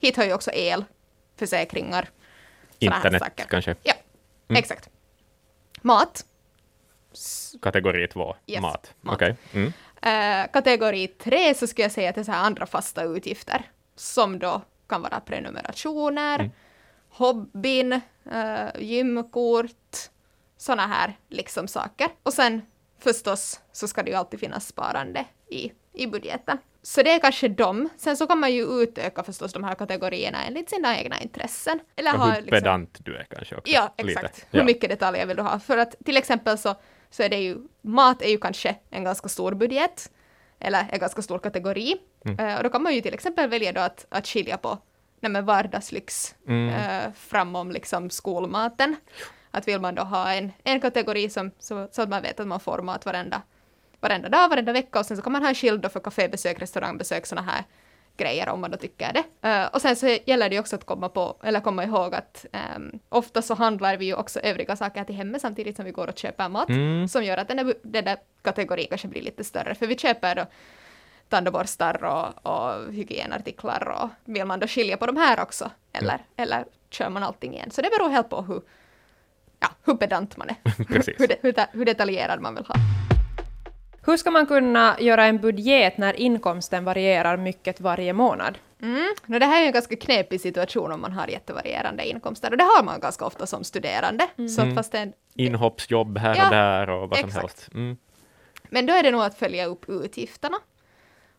Hit 0.00 0.16
hör 0.16 0.24
ju 0.24 0.34
också 0.34 0.50
el, 0.54 0.84
försäkringar, 1.36 2.08
Internet 2.78 3.22
kanske? 3.48 3.74
Ja, 3.82 3.94
Mm. 4.48 4.58
exakt. 4.58 4.88
Mat. 5.86 6.24
Kategori 7.62 8.08
två, 8.08 8.36
Yes, 8.46 8.60
mat. 8.62 8.94
mat. 9.00 9.14
Okej. 9.14 9.36
Mm. 9.52 9.72
Eh, 10.02 10.50
kategori 10.52 11.06
tre 11.08 11.54
så 11.54 11.66
skulle 11.66 11.84
jag 11.84 11.92
säga 11.92 12.08
att 12.08 12.14
det 12.14 12.20
är 12.20 12.24
så 12.24 12.32
andra 12.32 12.66
fasta 12.66 13.02
utgifter 13.04 13.70
som 13.96 14.38
då 14.38 14.62
kan 14.88 15.02
vara 15.02 15.20
prenumerationer, 15.20 16.38
Mm. 16.38 16.50
hobbyn, 17.08 17.92
uh, 18.32 18.82
gymkort, 18.82 19.96
såna 20.56 20.86
här 20.86 21.18
liksom 21.28 21.68
saker. 21.68 22.08
Och 22.22 22.32
sen 22.32 22.62
förstås 22.98 23.60
så 23.72 23.88
ska 23.88 24.02
det 24.02 24.10
ju 24.10 24.16
alltid 24.16 24.40
finnas 24.40 24.66
sparande 24.66 25.24
i, 25.50 25.72
i 25.92 26.06
budgeten. 26.06 26.58
Så 26.86 27.02
det 27.02 27.10
är 27.10 27.18
kanske 27.18 27.48
dem. 27.48 27.88
Sen 27.96 28.16
så 28.16 28.26
kan 28.26 28.38
man 28.40 28.52
ju 28.52 28.62
utöka 28.82 29.22
förstås 29.22 29.52
de 29.52 29.64
här 29.64 29.74
kategorierna 29.74 30.44
enligt 30.44 30.70
sina 30.70 30.98
egna 30.98 31.20
intressen. 31.20 31.80
Eller 31.96 32.14
Och 32.14 32.18
ha 32.20 32.26
hur 32.30 32.42
liksom- 32.42 32.50
pedant 32.60 32.98
du 33.04 33.16
är 33.16 33.24
kanske 33.30 33.56
också. 33.56 33.72
Ja, 33.72 33.94
lite. 33.98 34.10
exakt. 34.20 34.46
Ja. 34.50 34.58
Hur 34.60 34.66
mycket 34.66 34.90
detaljer 34.90 35.26
vill 35.26 35.36
du 35.36 35.42
ha? 35.42 35.58
För 35.60 35.78
att 35.78 35.94
till 36.04 36.16
exempel 36.16 36.58
så, 36.58 36.74
så 37.10 37.22
är 37.22 37.28
det 37.28 37.36
ju, 37.38 37.56
mat 37.82 38.22
är 38.22 38.28
ju 38.28 38.38
kanske 38.38 38.76
en 38.90 39.04
ganska 39.04 39.28
stor 39.28 39.54
budget, 39.54 40.10
eller 40.60 40.86
en 40.92 40.98
ganska 40.98 41.22
stor 41.22 41.38
kategori. 41.38 41.96
Mm. 42.24 42.38
Eh, 42.48 42.56
och 42.56 42.62
då 42.62 42.68
kan 42.70 42.82
man 42.82 42.94
ju 42.94 43.00
till 43.00 43.14
exempel 43.14 43.50
välja 43.50 43.72
då 43.72 43.80
att, 43.80 44.06
att 44.08 44.26
skilja 44.26 44.56
på 44.56 44.78
nej 45.20 45.30
men 45.32 45.44
vardagslyx 45.44 46.34
Mm. 46.48 46.68
eh, 46.74 47.12
framom 47.16 47.70
liksom 47.70 48.10
skolmaten. 48.10 48.96
Att 49.50 49.68
vill 49.68 49.80
man 49.80 49.94
då 49.94 50.02
ha 50.02 50.32
en, 50.32 50.52
en 50.64 50.80
kategori 50.80 51.30
som, 51.30 51.50
så, 51.58 51.88
så 51.92 52.02
att 52.02 52.08
man 52.08 52.22
vet 52.22 52.40
att 52.40 52.46
man 52.46 52.60
får 52.60 52.82
mat 52.82 53.06
varenda, 53.06 53.42
varenda 54.04 54.28
dag, 54.28 54.48
varenda 54.48 54.72
vecka 54.72 54.98
och 54.98 55.06
sen 55.06 55.16
så 55.16 55.22
kan 55.22 55.32
man 55.32 55.42
ha 55.42 55.48
en 55.48 55.54
skild 55.54 55.80
då 55.80 55.88
för 55.88 56.00
kafébesök, 56.00 56.62
restaurangbesök, 56.62 57.26
sådana 57.26 57.50
här 57.50 57.64
grejer 58.16 58.48
om 58.48 58.60
man 58.60 58.70
då 58.70 58.76
tycker 58.76 59.12
det. 59.12 59.48
Eh, 59.48 59.66
och 59.66 59.80
sen 59.80 59.96
så 59.96 60.06
gäller 60.26 60.48
det 60.48 60.54
ju 60.54 60.60
också 60.60 60.76
att 60.76 60.84
komma 60.86 61.08
på, 61.08 61.36
eller 61.42 61.60
komma 61.60 61.84
ihåg 61.84 62.14
att 62.14 62.46
um, 62.76 62.98
ofta 63.08 63.42
så 63.42 63.54
handlar 63.54 63.96
vi 63.96 64.04
ju 64.04 64.14
också 64.14 64.40
övriga 64.40 64.76
saker 64.76 65.04
till 65.04 65.14
hemmet 65.14 65.40
samtidigt 65.42 65.76
som 65.76 65.84
vi 65.84 65.90
går 65.90 66.08
och 66.08 66.18
köper 66.18 66.48
mat, 66.48 66.68
Mm. 66.68 67.08
som 67.08 67.24
gör 67.24 67.36
att 67.38 67.48
den 67.48 67.56
där, 67.56 67.74
den 67.82 68.04
där 68.04 68.16
kategorin 68.42 68.86
kanske 68.88 69.08
blir 69.08 69.22
lite 69.22 69.44
större, 69.44 69.74
för 69.74 69.86
vi 69.86 69.98
köper 69.98 70.34
då 70.34 70.46
tandborstar 71.28 72.04
och, 72.04 72.46
och 72.52 72.92
hygienartiklar 72.92 73.88
och 74.02 74.08
vill 74.24 74.44
man 74.44 74.60
då 74.60 74.66
skilja 74.66 74.96
på 74.96 75.06
de 75.06 75.16
här 75.16 75.40
också, 75.42 75.70
eller, 75.92 76.18
eller 76.36 76.64
kör 76.90 77.08
man 77.08 77.22
allting 77.22 77.54
igen. 77.54 77.70
Så 77.70 77.82
det 77.82 77.90
beror 77.98 78.08
helt 78.08 78.28
på 78.30 78.42
hur, 78.42 78.62
ja, 79.60 79.68
hur 79.84 79.94
pedant 79.94 80.36
man 80.36 80.48
är, 80.48 80.56
hur, 81.18 81.42
hur, 81.42 81.54
hur 81.78 81.84
detaljerad 81.84 82.40
man 82.40 82.54
vill 82.54 82.64
ha. 82.66 82.74
Hur 84.06 84.16
ska 84.16 84.30
man 84.30 84.46
kunna 84.46 84.96
göra 85.00 85.24
en 85.24 85.38
budget 85.38 85.98
när 85.98 86.20
inkomsten 86.20 86.84
varierar 86.84 87.36
mycket 87.36 87.80
varje 87.80 88.12
månad? 88.12 88.58
Mm. 88.82 89.14
No, 89.26 89.38
det 89.38 89.46
här 89.46 89.56
är 89.56 89.60
ju 89.60 89.66
en 89.66 89.72
ganska 89.72 89.96
knepig 89.96 90.40
situation 90.40 90.92
om 90.92 91.00
man 91.00 91.12
har 91.12 91.26
jättevarierande 91.28 92.06
inkomster, 92.08 92.50
och 92.50 92.56
det 92.56 92.64
har 92.64 92.82
man 92.82 93.00
ganska 93.00 93.24
ofta 93.26 93.46
som 93.46 93.64
studerande. 93.64 94.26
Så 94.36 94.60
att 94.60 94.64
Mm. 94.64 94.74
fast 94.76 94.94
en, 94.94 95.12
Inhoppsjobb 95.34 96.18
här 96.18 96.36
Ja, 96.36 96.44
och 96.44 96.50
där 96.50 96.90
och 96.90 97.08
vad 97.08 97.18
som 97.18 97.28
exakt. 97.28 97.42
helst. 97.42 97.68
Mm. 97.74 97.96
men 98.68 98.86
då 98.86 98.92
är 98.94 99.02
det 99.02 99.10
nog 99.10 99.22
att 99.22 99.38
följa 99.38 99.66
upp 99.66 99.88
utgifterna. 99.88 100.56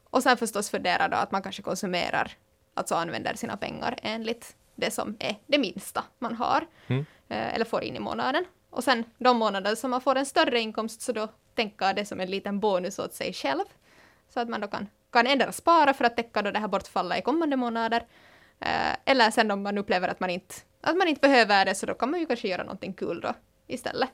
Och 0.09 0.23
sen 0.23 0.37
förstås 0.37 0.69
fundera 0.69 1.07
då 1.07 1.17
att 1.17 1.31
man 1.31 1.41
kanske 1.41 1.61
konsumerar, 1.61 2.31
alltså 2.73 2.95
använder 2.95 3.33
sina 3.35 3.57
pengar 3.57 3.95
enligt 4.01 4.55
det 4.75 4.91
som 4.91 5.15
är 5.19 5.35
det 5.47 5.57
minsta 5.57 6.03
man 6.19 6.35
har, 6.35 6.67
Mm. 6.87 7.05
eh, 7.29 7.53
eller 7.55 7.65
får 7.65 7.83
in 7.83 7.95
i 7.95 7.99
månaden. 7.99 8.45
Och 8.69 8.83
sen 8.83 9.03
de 9.17 9.37
månader 9.37 9.75
som 9.75 9.91
man 9.91 10.01
får 10.01 10.15
en 10.15 10.25
större 10.25 10.59
inkomst, 10.59 11.01
så 11.01 11.11
då 11.11 11.27
tänka 11.55 11.93
det 11.93 12.05
som 12.05 12.19
en 12.19 12.29
liten 12.29 12.59
bonus 12.59 12.99
åt 12.99 13.13
sig 13.13 13.33
själv. 13.33 13.65
Så 14.29 14.39
att 14.39 14.49
man 14.49 14.61
då 14.61 14.67
kan, 14.67 14.87
kan 15.11 15.27
ändra 15.27 15.51
spara 15.51 15.93
för 15.93 16.05
att 16.05 16.15
täcka 16.15 16.41
då 16.41 16.51
det 16.51 16.59
här 16.59 16.67
bortfallet 16.67 17.19
i 17.19 17.21
kommande 17.21 17.55
månader. 17.55 18.03
Eh, 18.59 18.95
eller 19.05 19.31
sen 19.31 19.51
om 19.51 19.63
man 19.63 19.77
upplever 19.77 20.07
att 20.07 20.19
man, 20.19 20.29
inte, 20.29 20.55
att 20.81 20.97
man 20.97 21.07
inte 21.07 21.21
behöver 21.21 21.65
det, 21.65 21.75
så 21.75 21.85
då 21.85 21.93
kan 21.93 22.11
man 22.11 22.19
ju 22.19 22.25
kanske 22.25 22.47
göra 22.47 22.63
någonting 22.63 22.93
kul 22.93 23.21
då 23.21 23.33
istället. 23.67 24.09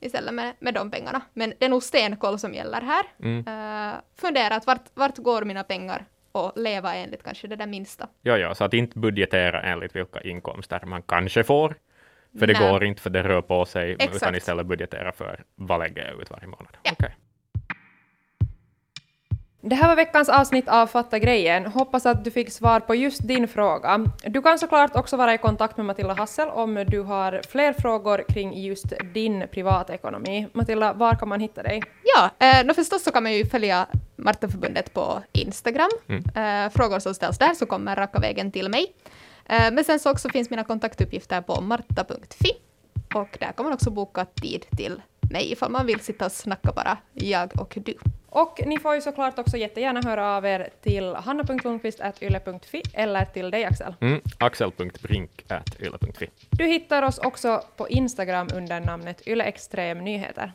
Istället 0.00 0.34
med, 0.34 0.52
med 0.58 0.74
de 0.74 0.90
pengarna. 0.90 1.20
Men 1.32 1.52
det 1.58 1.64
är 1.64 1.68
nog 1.68 1.82
stenkoll 1.82 2.38
som 2.38 2.54
gäller 2.54 2.80
här. 2.80 3.04
Mm. 3.22 3.38
Eh, 3.46 4.00
fundera 4.16 4.54
att 4.56 4.66
vart, 4.66 4.84
vart 4.94 5.18
går 5.18 5.44
mina 5.44 5.64
pengar 5.64 6.04
och 6.32 6.52
leva 6.56 6.94
enligt 6.94 7.22
kanske 7.22 7.48
det 7.48 7.56
där 7.56 7.66
minsta. 7.66 8.08
Ja, 8.22 8.38
ja, 8.38 8.54
så 8.54 8.64
att 8.64 8.74
inte 8.74 8.98
budgetera 8.98 9.62
enligt 9.62 9.96
vilka 9.96 10.20
inkomster 10.20 10.80
man 10.86 11.02
kanske 11.02 11.44
får. 11.44 11.74
För 12.38 12.46
det 12.46 12.60
Nej. 12.60 12.70
går 12.70 12.84
inte, 12.84 13.02
för 13.02 13.10
det 13.10 13.22
rör 13.22 13.42
på 13.42 13.64
sig, 13.64 13.90
utan 13.90 14.08
Exakt. 14.08 14.36
istället 14.36 14.66
budgetera 14.66 15.12
för 15.12 15.44
vad 15.54 15.80
lägger 15.80 16.04
jag 16.06 16.22
ut 16.22 16.30
varje 16.30 16.46
månad. 16.46 16.76
Ja. 16.82 16.90
Okej. 16.92 17.14
Det 19.64 19.74
här 19.74 19.88
var 19.88 19.96
veckans 19.96 20.28
avsnitt 20.28 20.68
av 20.68 20.86
Fatta 20.86 21.18
grejen. 21.18 21.66
Hoppas 21.66 22.06
att 22.06 22.24
du 22.24 22.30
fick 22.30 22.52
svar 22.52 22.80
på 22.80 22.94
just 22.94 23.28
din 23.28 23.48
fråga. 23.48 24.06
Du 24.24 24.42
kan 24.42 24.58
såklart 24.58 24.96
också 24.96 25.16
vara 25.16 25.34
i 25.34 25.38
kontakt 25.38 25.76
med 25.76 25.86
Matilda 25.86 26.14
Hassel 26.14 26.48
om 26.48 26.84
du 26.88 27.00
har 27.00 27.40
fler 27.48 27.72
frågor 27.72 28.24
kring 28.28 28.62
just 28.62 28.92
din 29.14 29.44
privatekonomi. 29.52 30.48
Matilda, 30.52 30.92
var 30.92 31.14
kan 31.14 31.28
man 31.28 31.40
hitta 31.40 31.62
dig? 31.62 31.82
Ja, 32.04 32.30
eh, 32.46 32.74
förstås 32.74 33.02
så 33.02 33.10
kan 33.10 33.22
man 33.22 33.32
ju 33.32 33.46
följa 33.46 33.86
Martaförbundet 34.16 34.94
på 34.94 35.22
Instagram. 35.32 35.90
Mm. 36.08 36.24
Eh, 36.34 36.72
frågor 36.72 36.98
som 36.98 37.14
ställs 37.14 37.38
där 37.38 37.54
så 37.54 37.66
kommer 37.66 37.96
raka 37.96 38.18
vägen 38.18 38.52
till 38.52 38.68
mig. 38.68 38.86
Eh, 39.46 39.72
men 39.72 39.84
sen 39.84 40.00
så 40.00 40.10
också 40.10 40.28
finns 40.28 40.50
mina 40.50 40.64
kontaktuppgifter 40.64 41.40
på 41.40 41.60
marta.fi 41.60 42.52
och 43.14 43.36
där 43.40 43.52
kan 43.52 43.64
man 43.64 43.72
också 43.74 43.90
boka 43.90 44.24
tid 44.24 44.66
till 44.76 45.02
mig 45.32 45.52
ifall 45.52 45.70
man 45.70 45.86
vill 45.86 46.00
sitta 46.00 46.26
och 46.26 46.32
snacka 46.32 46.72
bara 46.72 46.98
jag 47.12 47.60
och 47.60 47.78
du. 47.84 47.94
Och 48.28 48.60
ni 48.66 48.78
får 48.78 48.94
ju 48.94 49.00
såklart 49.00 49.38
också 49.38 49.56
jättegärna 49.56 50.00
höra 50.04 50.36
av 50.36 50.46
er 50.46 50.68
till 50.82 51.14
hanna.lundqvist.yle.fi 51.14 52.82
eller 52.92 53.24
till 53.24 53.50
dig 53.50 53.64
Axel. 53.64 53.94
Mm. 54.00 54.20
Axel.brink.yle.fi. 54.38 56.28
Du 56.50 56.66
hittar 56.66 57.02
oss 57.02 57.18
också 57.18 57.64
på 57.76 57.88
Instagram 57.88 58.48
under 58.54 58.80
namnet 58.80 59.28
Yle 59.28 59.44
Extrem 59.44 59.98
Nyheter. 59.98 60.52